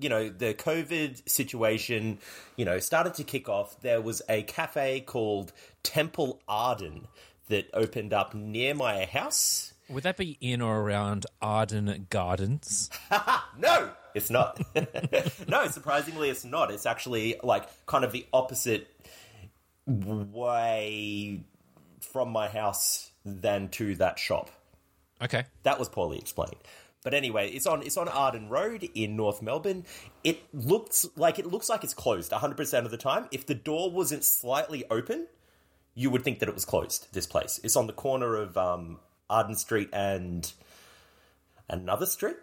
[0.00, 2.18] you know the COVID situation,
[2.56, 7.06] you know, started to kick off, there was a cafe called Temple Arden
[7.48, 9.72] that opened up near my house.
[9.88, 12.90] Would that be in or around Arden Gardens?
[13.56, 14.60] No, it's not.
[15.46, 16.72] no, surprisingly, it's not.
[16.72, 18.88] It's actually like kind of the opposite
[19.86, 21.44] way
[22.14, 24.48] from my house than to that shop.
[25.20, 25.42] Okay.
[25.64, 26.54] That was poorly explained.
[27.02, 29.84] But anyway, it's on it's on Arden Road in North Melbourne.
[30.22, 33.26] It looks like it looks like it's closed 100% of the time.
[33.32, 35.26] If the door wasn't slightly open,
[35.96, 37.08] you would think that it was closed.
[37.12, 37.58] This place.
[37.64, 40.50] It's on the corner of um, Arden Street and
[41.68, 42.36] another street.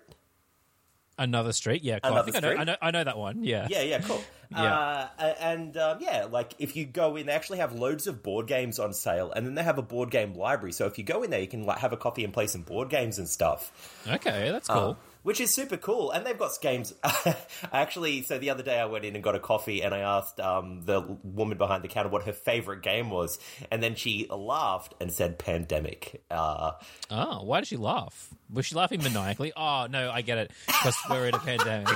[1.17, 1.99] Another street, yeah.
[1.99, 2.09] Cool.
[2.09, 2.61] I, Another think I, know, street?
[2.61, 2.75] I know.
[2.81, 3.43] I know that one.
[3.43, 3.67] Yeah.
[3.69, 4.23] Yeah, yeah, cool.
[4.53, 5.07] Yeah.
[5.17, 8.47] Uh, and um, yeah, like if you go in, they actually have loads of board
[8.47, 10.73] games on sale, and then they have a board game library.
[10.73, 12.63] So if you go in there, you can like have a coffee and play some
[12.63, 14.03] board games and stuff.
[14.05, 14.97] Okay, that's cool.
[15.23, 16.11] Which is super cool.
[16.11, 16.93] And they've got games.
[17.03, 17.35] I
[17.71, 20.39] actually, so the other day I went in and got a coffee, and I asked
[20.39, 24.95] um, the woman behind the counter what her favorite game was, and then she laughed
[24.99, 26.73] and said "Pandemic." Uh,
[27.09, 28.29] oh, why did she laugh?
[28.51, 29.53] Was she laughing maniacally?
[29.61, 30.51] Oh no, I get it.
[30.65, 31.95] Because we're in a pandemic.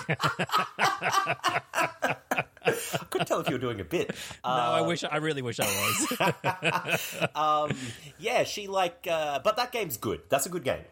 [2.66, 4.10] I couldn't tell if you were doing a bit.
[4.46, 5.04] no, I wish.
[5.04, 7.28] I really wish I was.
[7.34, 7.76] Um,
[8.20, 10.22] yeah, she like, uh, but that game's good.
[10.30, 10.84] That's a good game.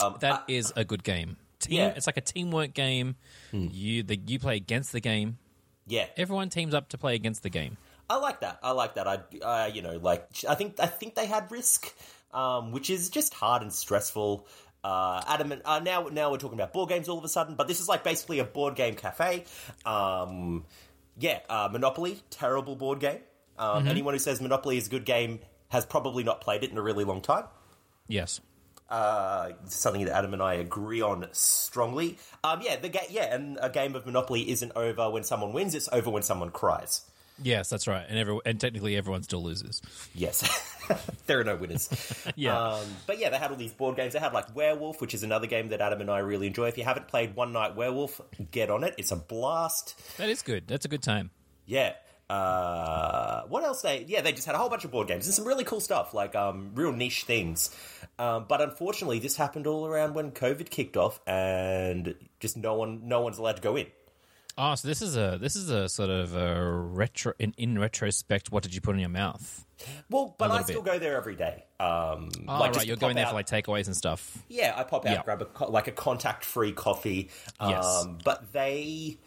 [0.00, 1.36] Um, That is a good game.
[1.58, 1.88] Team, Yeah.
[1.96, 3.16] It's like a teamwork game.
[3.52, 5.38] You the you play against the game.
[5.86, 7.76] yeah, Everyone teams up to play against the game.
[8.08, 8.58] I like that.
[8.62, 9.08] I like that.
[9.08, 11.92] I, uh, you know, like I think I think they had Risk,
[12.32, 14.46] um, which is just hard and stressful.
[14.84, 17.56] Uh, Adam, and, uh, now now we're talking about board games all of a sudden,
[17.56, 19.44] but this is like basically a board game cafe.
[19.84, 20.64] Um,
[21.18, 23.20] yeah, uh, Monopoly, terrible board game.
[23.58, 26.78] Um, Anyone who says Monopoly is a good game has probably not played it in
[26.78, 27.44] a really long time.
[28.06, 28.40] Yes.
[28.88, 32.18] Uh, something that Adam and I agree on strongly.
[32.44, 35.74] Um, yeah, the ga- yeah, and a game of Monopoly isn't over when someone wins;
[35.74, 37.02] it's over when someone cries.
[37.42, 38.06] Yes, that's right.
[38.08, 39.82] And every, and technically everyone still loses.
[40.14, 40.40] Yes,
[41.26, 41.88] there are no winners.
[42.36, 42.58] Yeah.
[42.58, 44.12] um, but yeah, they had all these board games.
[44.14, 46.68] They had like Werewolf, which is another game that Adam and I really enjoy.
[46.68, 48.20] If you haven't played One Night Werewolf,
[48.50, 48.94] get on it.
[48.98, 50.00] It's a blast.
[50.16, 50.66] That is good.
[50.66, 51.30] That's a good time.
[51.66, 51.92] Yeah.
[52.28, 53.82] Uh, what else?
[53.82, 55.80] They yeah, they just had a whole bunch of board games and some really cool
[55.80, 57.70] stuff, like um, real niche things.
[58.18, 63.06] Um, but unfortunately, this happened all around when COVID kicked off, and just no one,
[63.08, 63.86] no one's allowed to go in.
[64.58, 68.50] Oh, so this is a this is a sort of a retro in, in retrospect.
[68.50, 69.64] What did you put in your mouth?
[70.08, 70.92] Well, but I still bit.
[70.94, 71.62] go there every day.
[71.78, 74.38] Um, Oh, like right, you're going there for like takeaways and stuff.
[74.48, 75.22] Yeah, I pop out, Yeah.
[75.22, 77.28] grab a co- like a contact-free coffee.
[77.60, 78.06] Um, Yes.
[78.24, 79.18] But they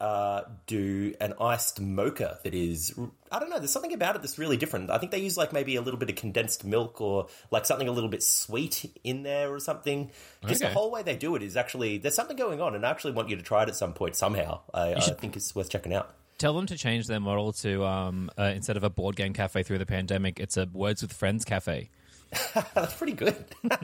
[0.00, 2.94] uh, do an iced mocha that is,
[3.30, 3.58] I don't know.
[3.58, 4.90] There's something about it that's really different.
[4.90, 7.86] I think they use like maybe a little bit of condensed milk or like something
[7.86, 10.10] a little bit sweet in there or something.
[10.46, 12.90] Just the whole way they do it is actually there's something going on, and I
[12.90, 14.60] actually want you to try it at some point somehow.
[14.72, 16.14] I, I think it's worth checking out.
[16.38, 19.62] Tell them to change their model to um, uh, instead of a board game cafe
[19.62, 21.90] through the pandemic, it's a Words with Friends cafe.
[22.74, 23.44] That's pretty good.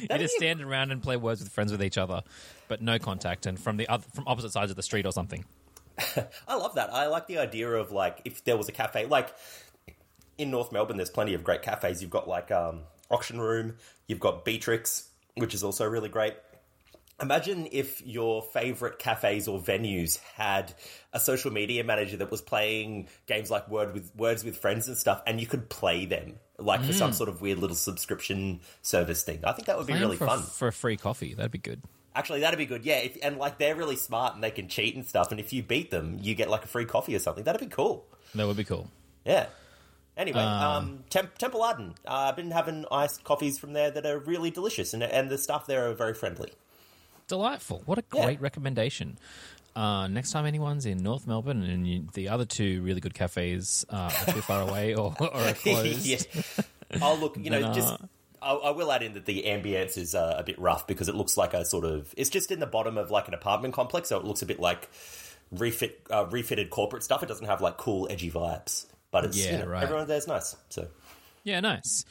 [0.00, 2.22] You just stand around and play Words with Friends with each other,
[2.68, 5.44] but no contact, and from the other, from opposite sides of the street or something.
[6.48, 6.92] I love that.
[6.92, 9.34] I like the idea of like if there was a cafe like
[10.38, 10.96] in North Melbourne.
[10.96, 12.00] There's plenty of great cafes.
[12.00, 13.76] You've got like um, Auction Room.
[14.06, 16.34] You've got Beatrix, which is also really great.
[17.20, 20.72] Imagine if your favorite cafes or venues had
[21.12, 24.96] a social media manager that was playing games like Word with Words with Friends and
[24.96, 29.22] stuff, and you could play them like for some sort of weird little subscription service
[29.22, 29.40] thing.
[29.44, 30.42] I think that would be really for, fun.
[30.42, 31.34] for a free coffee.
[31.34, 31.82] That'd be good.
[32.14, 32.84] Actually, that'd be good.
[32.84, 35.30] Yeah, if, and like they're really smart and they can cheat and stuff.
[35.30, 37.44] And if you beat them, you get like a free coffee or something.
[37.44, 38.04] That'd be cool.
[38.34, 38.90] That would be cool.
[39.24, 39.46] Yeah.
[40.16, 41.94] Anyway, um, Tem- Temple Arden.
[42.06, 45.38] Uh, I've been having iced coffees from there that are really delicious, and and the
[45.38, 46.52] staff there are very friendly.
[47.30, 47.82] Delightful.
[47.86, 48.24] What a Yeah.
[48.24, 49.16] great recommendation.
[49.74, 53.86] Uh, next time anyone's in North Melbourne and you, the other two really good cafes
[53.88, 56.26] uh, are too far away or, or are closed, yes.
[57.00, 57.96] Oh, look, you know, uh, just
[58.42, 61.14] I, I will add in that the ambience is uh, a bit rough because it
[61.14, 64.08] looks like a sort of it's just in the bottom of like an apartment complex,
[64.08, 64.90] so it looks a bit like
[65.52, 67.22] refit uh, refitted corporate stuff.
[67.22, 69.84] It doesn't have like cool edgy vibes, but it's Yeah, you know, right.
[69.84, 70.56] everyone there's nice.
[70.68, 70.88] So
[71.44, 72.04] Yeah, nice.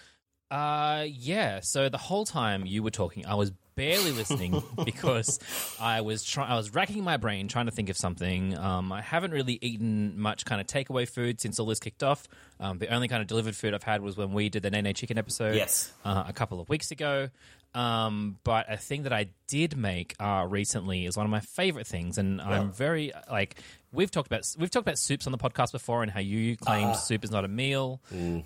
[0.49, 1.59] Uh, yeah.
[1.59, 5.40] So the whole time you were talking, I was barely listening because
[5.80, 6.52] I was trying.
[6.52, 8.58] I was racking my brain trying to think of something.
[8.58, 12.28] Um, I haven't really eaten much kind of takeaway food since all this kicked off.
[12.60, 14.94] Um, the only kind of delivered food I've had was when we did the Nene
[14.94, 15.56] Chicken episode.
[15.56, 15.92] Yes.
[16.04, 17.30] uh, a couple of weeks ago.
[17.74, 21.86] Um, but a thing that I did make uh, recently is one of my favorite
[21.86, 23.62] things, and I'm very like
[23.92, 26.96] we've talked about we've talked about soups on the podcast before and how you claimed
[26.96, 28.00] soup is not a meal.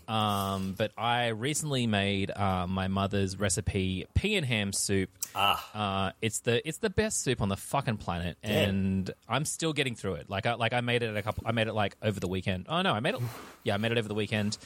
[0.08, 5.10] Um, but I recently made uh, my mother's recipe pea and ham soup.
[5.36, 9.96] Uh, it's the it's the best soup on the fucking planet, and I'm still getting
[9.96, 10.30] through it.
[10.30, 11.44] Like I like I made it a couple.
[11.46, 12.66] I made it like over the weekend.
[12.70, 13.22] Oh no, I made it.
[13.66, 14.58] Yeah, I made it over the weekend.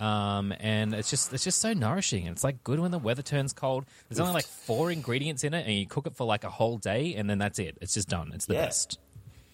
[0.00, 2.26] Um, and it's just it's just so nourishing.
[2.26, 3.84] And it's like good when the weather turns cold.
[4.08, 6.78] There's only like four ingredients in it, and you cook it for like a whole
[6.78, 7.76] day, and then that's it.
[7.82, 8.30] It's just done.
[8.34, 8.66] It's the Yeah.
[8.66, 8.98] best.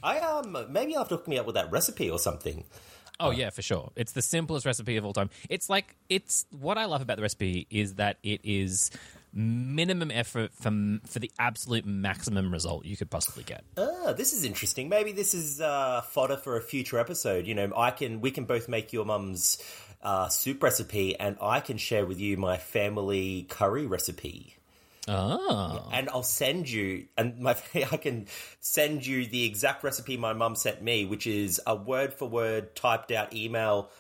[0.04, 2.64] I um maybe you'll have to hook me up with that recipe or something.
[3.20, 3.90] Oh yeah, for sure.
[3.96, 5.30] It's the simplest recipe of all time.
[5.48, 8.90] It's like it's what I love about the recipe is that it is
[9.32, 10.70] minimum effort for
[11.06, 13.64] for the absolute maximum result you could possibly get.
[13.78, 14.88] Ah, this is interesting.
[14.88, 17.46] Maybe this is uh, fodder for a future episode.
[17.46, 19.58] You know, I can we can both make your mum's
[20.02, 24.56] uh, soup recipe, and I can share with you my family curry recipe.
[25.06, 28.26] Oh, And I'll send you, and my I can
[28.60, 32.74] send you the exact recipe my mum sent me, which is a word for word
[32.74, 33.90] typed out email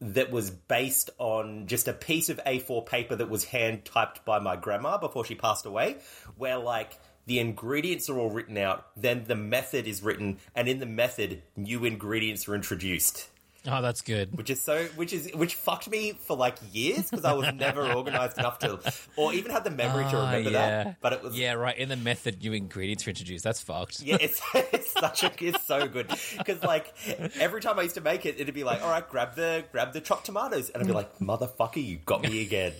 [0.00, 4.40] that was based on just a piece of A4 paper that was hand typed by
[4.40, 5.98] my grandma before she passed away,
[6.36, 10.80] where like the ingredients are all written out, then the method is written, and in
[10.80, 13.28] the method, new ingredients are introduced.
[13.66, 14.36] Oh, that's good.
[14.36, 17.92] which is so which is which fucked me for like years because I was never
[17.94, 18.80] organized enough to
[19.16, 20.84] or even had the memory to Ah, remember yeah.
[20.84, 21.00] that.
[21.00, 21.76] But it was Yeah, right.
[21.78, 23.44] In the method, new ingredients were introduced.
[23.44, 24.00] That's fucked.
[24.02, 26.08] yeah, it's it's such a it's so good
[26.38, 26.92] because like
[27.38, 29.92] every time I used to make it, it'd be like, all right, grab the grab
[29.92, 32.72] the chopped tomatoes, and I'd be like, motherfucker, you got me again.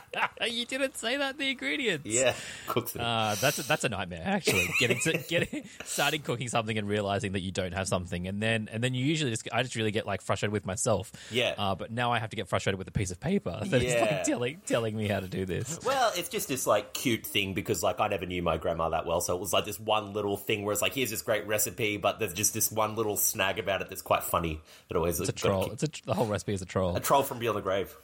[0.48, 2.06] you didn't say that the ingredients.
[2.06, 2.34] Yeah,
[2.66, 3.00] cooks it.
[3.00, 4.68] Uh, that's a, that's a nightmare actually.
[4.78, 8.68] Getting to getting starting cooking something and realizing that you don't have something, and then
[8.72, 11.12] and then you usually just I just really get like frustrated with myself.
[11.30, 11.54] Yeah.
[11.56, 13.92] Uh, but now I have to get frustrated with a piece of paper that is
[13.94, 14.00] Yeah.
[14.02, 15.78] like telling telling me how to do this.
[15.84, 19.06] Well, it's just this like cute thing because like I never knew my grandma that
[19.06, 21.46] well, so it was like this one little thing where it's like here's this great
[21.46, 24.60] recipe, but there's just this one little snag about it that's quite funny.
[24.88, 25.70] That always It's a troll.
[25.72, 26.96] It's a, the whole recipe is a troll.
[26.96, 27.94] a troll from beyond the grave.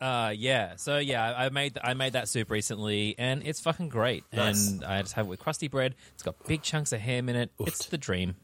[0.00, 0.76] Uh, yeah.
[0.76, 4.24] So yeah, I made I made that soup recently, and it's fucking great.
[4.32, 4.70] Nice.
[4.70, 5.94] And I just have it with crusty bread.
[6.14, 7.50] It's got big chunks of ham in it.
[7.60, 8.36] It's the dream.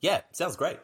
[0.00, 0.78] Yeah, sounds great.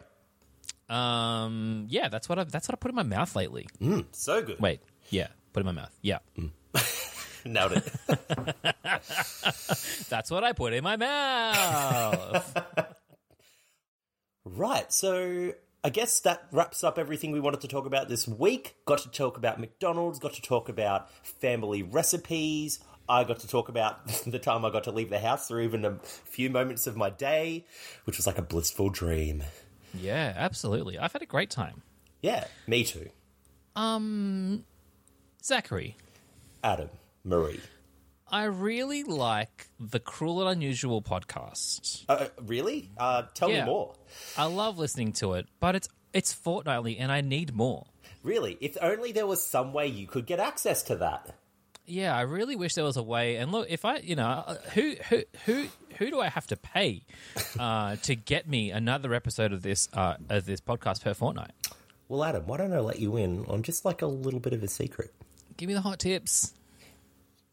[0.89, 3.67] Um, yeah, that's what I that's what I put in my mouth lately.
[4.13, 4.61] So good.
[4.61, 4.81] Wait,
[5.11, 5.95] yeah, put in my mouth.
[6.03, 6.19] Yeah,
[7.45, 7.93] Nailed it.
[10.09, 12.57] that's what I put in my mouth.
[14.45, 14.93] right.
[14.93, 15.53] So
[15.85, 18.77] I guess that wraps up everything we wanted to talk about this week.
[18.85, 20.21] Got to talk about McDonald's.
[20.21, 22.79] Got to talk about family recipes.
[23.09, 25.85] I got to talk about the time I got to leave the house or even
[25.85, 27.67] a few moments of my day,
[28.05, 29.43] which was like a blissful dream.
[29.93, 30.99] yeah, absolutely.
[30.99, 31.83] I've had a great time.
[32.21, 33.09] Yeah, me too.
[33.75, 34.65] Um,
[35.43, 35.97] Zachary,
[36.63, 36.91] Adam,
[37.25, 37.61] Marie.
[38.33, 42.05] I really like the Cruel and Unusual podcast.
[42.09, 42.91] Uh, really?
[42.97, 43.61] Uh, tell Yeah.
[43.61, 43.95] me more.
[44.39, 47.87] I love listening to it, but it's it's fortnightly, and I need more.
[48.23, 48.57] Really?
[48.61, 51.35] If only there was some way you could get access to that.
[51.85, 53.37] Yeah, I really wish there was a way.
[53.37, 55.67] And look, if I, you know, uh, who who who
[55.99, 57.03] who do I have to pay
[57.59, 61.51] uh, to get me another episode of this uh, of this podcast per fortnight?
[62.09, 64.63] Well, Adam, why don't I let you in on just like a little bit of
[64.63, 65.13] a secret?
[65.57, 66.55] Give me the hot tips.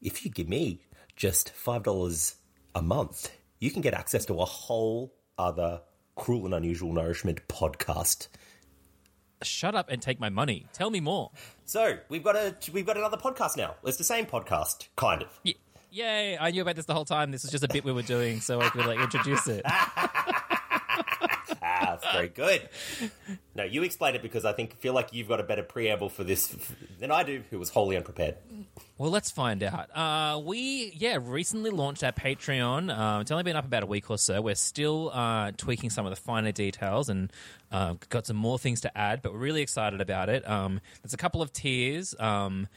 [0.01, 0.79] If you give me
[1.15, 2.35] just $5
[2.75, 5.81] a month, you can get access to a whole other
[6.15, 8.27] Cruel and Unusual Nourishment podcast.
[9.41, 10.65] Shut up and take my money.
[10.73, 11.31] Tell me more.
[11.65, 13.75] So we've got a we've got another podcast now.
[13.85, 15.29] It's the same podcast, kind of.
[15.45, 15.55] Y-
[15.91, 16.37] Yay!
[16.37, 17.31] I knew about this the whole time.
[17.31, 19.65] This was just a bit we were doing, so I could like introduce it.
[22.13, 22.69] Very good.
[23.55, 26.23] No, you explain it because I think feel like you've got a better preamble for
[26.23, 26.55] this
[26.99, 28.35] than I do, who was wholly unprepared.
[28.97, 29.95] Well, let's find out.
[29.95, 32.95] Uh, we, yeah, recently launched our Patreon.
[32.95, 34.41] Um, it's only been up about a week or so.
[34.41, 37.31] We're still uh, tweaking some of the finer details and
[37.71, 40.47] uh, got some more things to add, but we're really excited about it.
[40.47, 42.15] Um, there's a couple of tiers.
[42.19, 42.67] Um,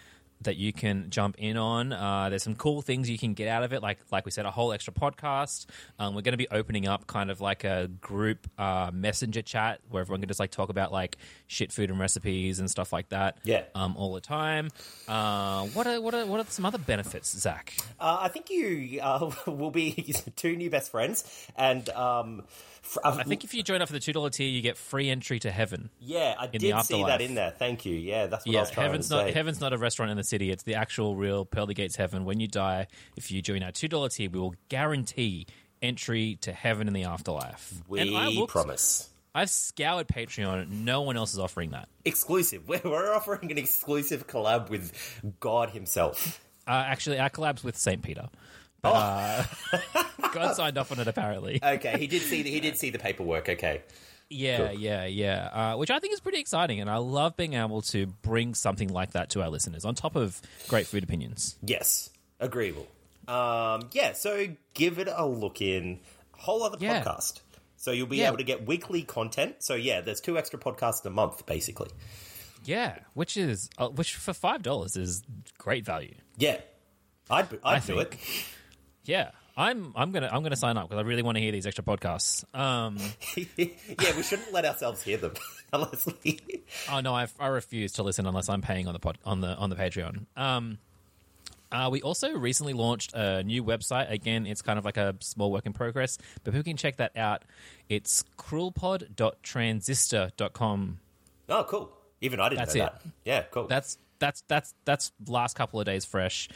[0.45, 1.93] that you can jump in on.
[1.93, 4.47] Uh, there's some cool things you can get out of it, like like we said,
[4.47, 5.67] a whole extra podcast.
[5.99, 9.81] Um, we're going to be opening up kind of like a group uh, messenger chat
[9.91, 11.17] where everyone can just like talk about like
[11.47, 13.39] shit food and recipes and stuff like that.
[13.45, 13.65] Yeah.
[13.75, 14.71] um, all the time.
[15.09, 17.75] Uh, what are what are what are some other benefits, Zach?
[18.01, 22.45] Uh, I think you uh, will be two new best friends, and um,
[22.83, 25.09] fr- I think if you join up for the two dollar tier, you get free
[25.09, 25.89] entry to heaven.
[26.01, 27.07] yeah, I did see afterlife.
[27.07, 27.51] that in there.
[27.51, 27.95] Thank you.
[27.95, 29.33] Yeah, that's what I was trying heaven's to not say.
[29.33, 30.51] heaven's not a restaurant in the city.
[30.51, 32.25] It's the actual real Pearly Gates heaven.
[32.25, 35.47] When you die, if you join our two dollar tier, we will guarantee
[35.81, 37.75] entry to heaven in the afterlife.
[37.89, 39.09] we and I looked, promise.
[39.35, 40.69] I've scoured Patreon.
[40.71, 41.89] No one else is offering that.
[42.05, 42.63] Exclusive.
[42.69, 44.93] We're, we're offering an exclusive collab with
[45.41, 46.45] God Himself.
[46.69, 48.29] Uh, actually, our collabs with Saint Peter.
[48.83, 49.45] But, uh,
[50.33, 51.61] God signed off on it apparently.
[51.63, 53.49] Okay, he did see the, he did see the paperwork.
[53.49, 53.83] Okay,
[54.29, 54.79] Yeah, Cool.
[54.81, 55.49] yeah, yeah.
[55.53, 58.89] Uh, which I think is pretty exciting, and I love being able to bring something
[58.89, 61.57] like that to our listeners on top of great food opinions.
[61.63, 62.11] yes,
[62.41, 62.89] agreeable.
[63.29, 66.01] Um, yeah, so give it a look in.
[66.39, 67.05] Whole other Yeah.
[67.05, 67.41] podcast.
[67.77, 68.29] So you'll be Yeah.
[68.29, 69.57] able to get weekly content.
[69.61, 71.91] So yeah, there's two extra podcasts a month, basically.
[72.65, 75.23] Yeah, which is uh, which for five dollars is
[75.59, 76.15] great value.
[76.37, 76.61] Yeah,
[77.31, 78.15] I'd I'd I do think.
[78.15, 78.19] it.
[79.05, 81.67] Yeah, I'm I'm gonna I'm gonna sign up because I really want to hear these
[81.67, 82.45] extra podcasts.
[82.55, 82.97] Um,
[83.57, 85.35] yeah, we shouldn't let ourselves hear them
[85.73, 86.41] unless we.
[86.91, 89.55] oh no, I, I refuse to listen unless I'm paying on the pod on the
[89.57, 90.27] on the Patreon.
[90.37, 90.79] Um,
[91.73, 94.11] uh, we also recently launched a new website.
[94.11, 97.17] Again, it's kind of like a small work in progress, but people can check that
[97.17, 97.45] out.
[97.89, 100.99] It's cruelpod.transistor.com.
[101.49, 101.91] Oh, cool.
[102.21, 102.93] Even I didn't That's know it.
[102.93, 103.03] that.
[103.25, 103.67] Yeah, cool.
[103.67, 106.51] That's that's that's that's last couple of days fresh.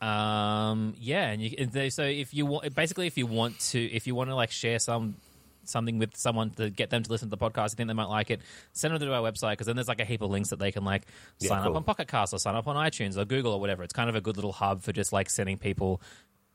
[0.00, 3.78] Um, yeah, and you and they- so if you want, basically, if you want to,
[3.80, 5.16] if you want to like share some
[5.64, 8.04] something with someone to get them to listen to the podcast, you think they might
[8.08, 8.40] like it,
[8.72, 10.72] send them to our website because then there's like a heap of links that they
[10.72, 11.02] can like
[11.38, 11.72] Yeah, sign cool.
[11.72, 13.82] up on Pocket Cast or sign up on iTunes or Google or whatever.
[13.84, 16.00] It's kind of a good little hub for just like sending people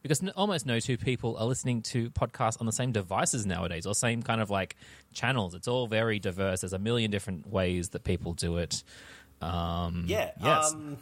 [0.01, 3.85] because n- almost no two people are listening to podcasts on the same devices nowadays
[3.85, 4.75] or same kind of like
[5.13, 5.53] channels.
[5.53, 6.61] It's all very diverse.
[6.61, 8.83] There's a million different ways that people do it.
[9.45, 10.31] Um, Yeah.
[10.41, 10.73] Yes.
[10.73, 10.97] Um,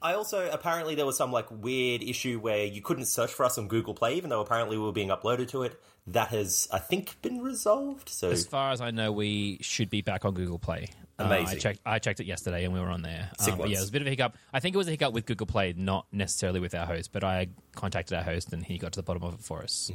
[0.00, 3.58] I also apparently there was some like weird issue where you couldn't search for us
[3.58, 5.80] on Google Play, even though apparently we were being uploaded to it.
[6.06, 8.08] That has, I think, been resolved.
[8.08, 10.88] So as far as I know, we should be back on Google Play.
[11.18, 11.80] Uh, I checked.
[11.84, 13.28] I checked it yesterday, and we were on there.
[13.40, 14.36] Um, but yeah, it was a bit of a hiccup.
[14.52, 17.12] I think it was a hiccup with Google Play, not necessarily with our host.
[17.12, 19.90] But I contacted our host, and he got to the bottom of it for us.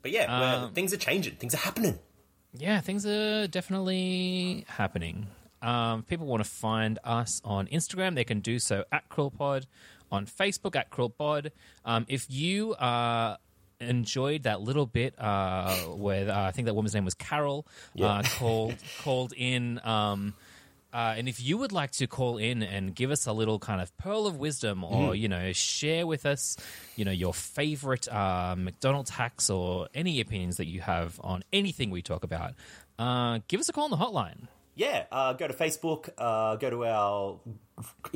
[0.00, 1.34] but yeah, Um, things are changing.
[1.34, 1.98] Things are happening.
[2.54, 5.26] Yeah, things are definitely happening.
[5.62, 9.66] Um, people want to find us on Instagram, they can do so at CruelPod,
[10.10, 11.50] on Facebook at CruelPod.
[11.84, 13.36] Um, if you uh,
[13.80, 17.66] enjoyed that little bit uh, where uh, I think that woman's name was Carol
[18.00, 19.80] uh, called called in.
[19.84, 20.34] Um,
[20.90, 23.82] uh, and if you would like to call in and give us a little kind
[23.82, 26.56] of pearl of wisdom, or you know, share with us,
[26.96, 31.90] you know, your favorite uh, McDonald's hacks or any opinions that you have on anything
[31.90, 32.54] we talk about,
[32.98, 34.48] uh, give us a call on the hotline.
[34.78, 37.40] Yeah, uh, go to Facebook, uh, go to our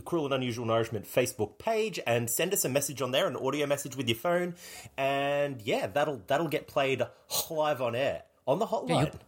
[0.04, 3.66] Cruel and Unusual Nourishment Facebook page, and send us a message on there, an audio
[3.66, 4.54] message with your phone,
[4.96, 7.02] and yeah, that'll that'll get played
[7.50, 8.88] live on air on the hotline.
[9.06, 9.20] you'll-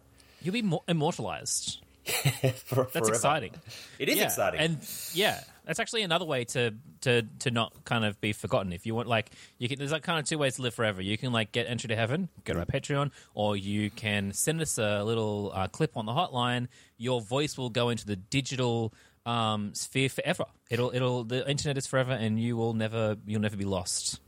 [0.43, 1.81] You'll be mo- immortalized.
[2.05, 2.13] for,
[2.45, 2.61] That's
[2.93, 3.09] forever.
[3.09, 3.55] exciting.
[3.99, 4.25] It is yeah.
[4.25, 4.61] exciting.
[4.61, 4.79] and
[5.15, 8.73] yeah, that's actually another way to to to not kind of be forgotten.
[8.73, 9.79] If you want, like, you can.
[9.79, 11.01] There's like kind of two ways to live forever.
[11.03, 14.61] You can like get entry to heaven, go to our Patreon, or you can send
[14.61, 16.69] us a little uh, clip on the hotline.
[16.99, 18.93] Your voice will go into the digital
[19.27, 20.45] um, sphere forever.
[20.71, 24.21] It'll it'll the internet is forever, and you will never you'll never be lost.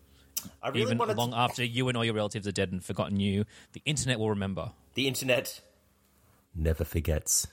[0.62, 2.84] I really Even wanted long to- after you and all your relatives are dead and
[2.84, 4.70] forgotten you, the internet will remember.
[4.94, 5.60] the internet
[6.54, 7.46] never forgets.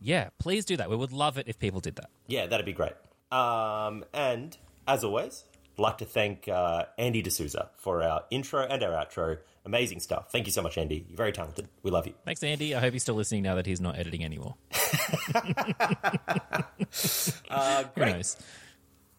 [0.00, 0.88] Yeah, please do that.
[0.90, 2.10] We would love it if people did that.
[2.26, 2.92] Yeah, that'd be great.
[3.32, 5.44] Um, and as always,
[5.76, 9.38] I'd like to thank uh, Andy D'Souza for our intro and our outro.
[9.64, 10.30] Amazing stuff.
[10.32, 11.04] Thank you so much, Andy.
[11.08, 11.68] You're very talented.
[11.82, 12.14] We love you.
[12.24, 12.74] Thanks, Andy.
[12.74, 14.54] I hope he's still listening now that he's not editing anymore.
[17.50, 18.12] Uh, Who great.
[18.14, 18.36] knows?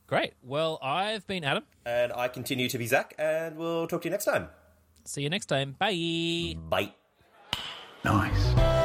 [0.07, 0.34] Great.
[0.43, 1.63] Well, I've been Adam.
[1.86, 4.47] And I continue to be Zach, and we'll talk to you next time.
[5.05, 5.75] See you next time.
[5.77, 6.55] Bye.
[6.69, 6.93] Bye.
[8.03, 8.78] Nice.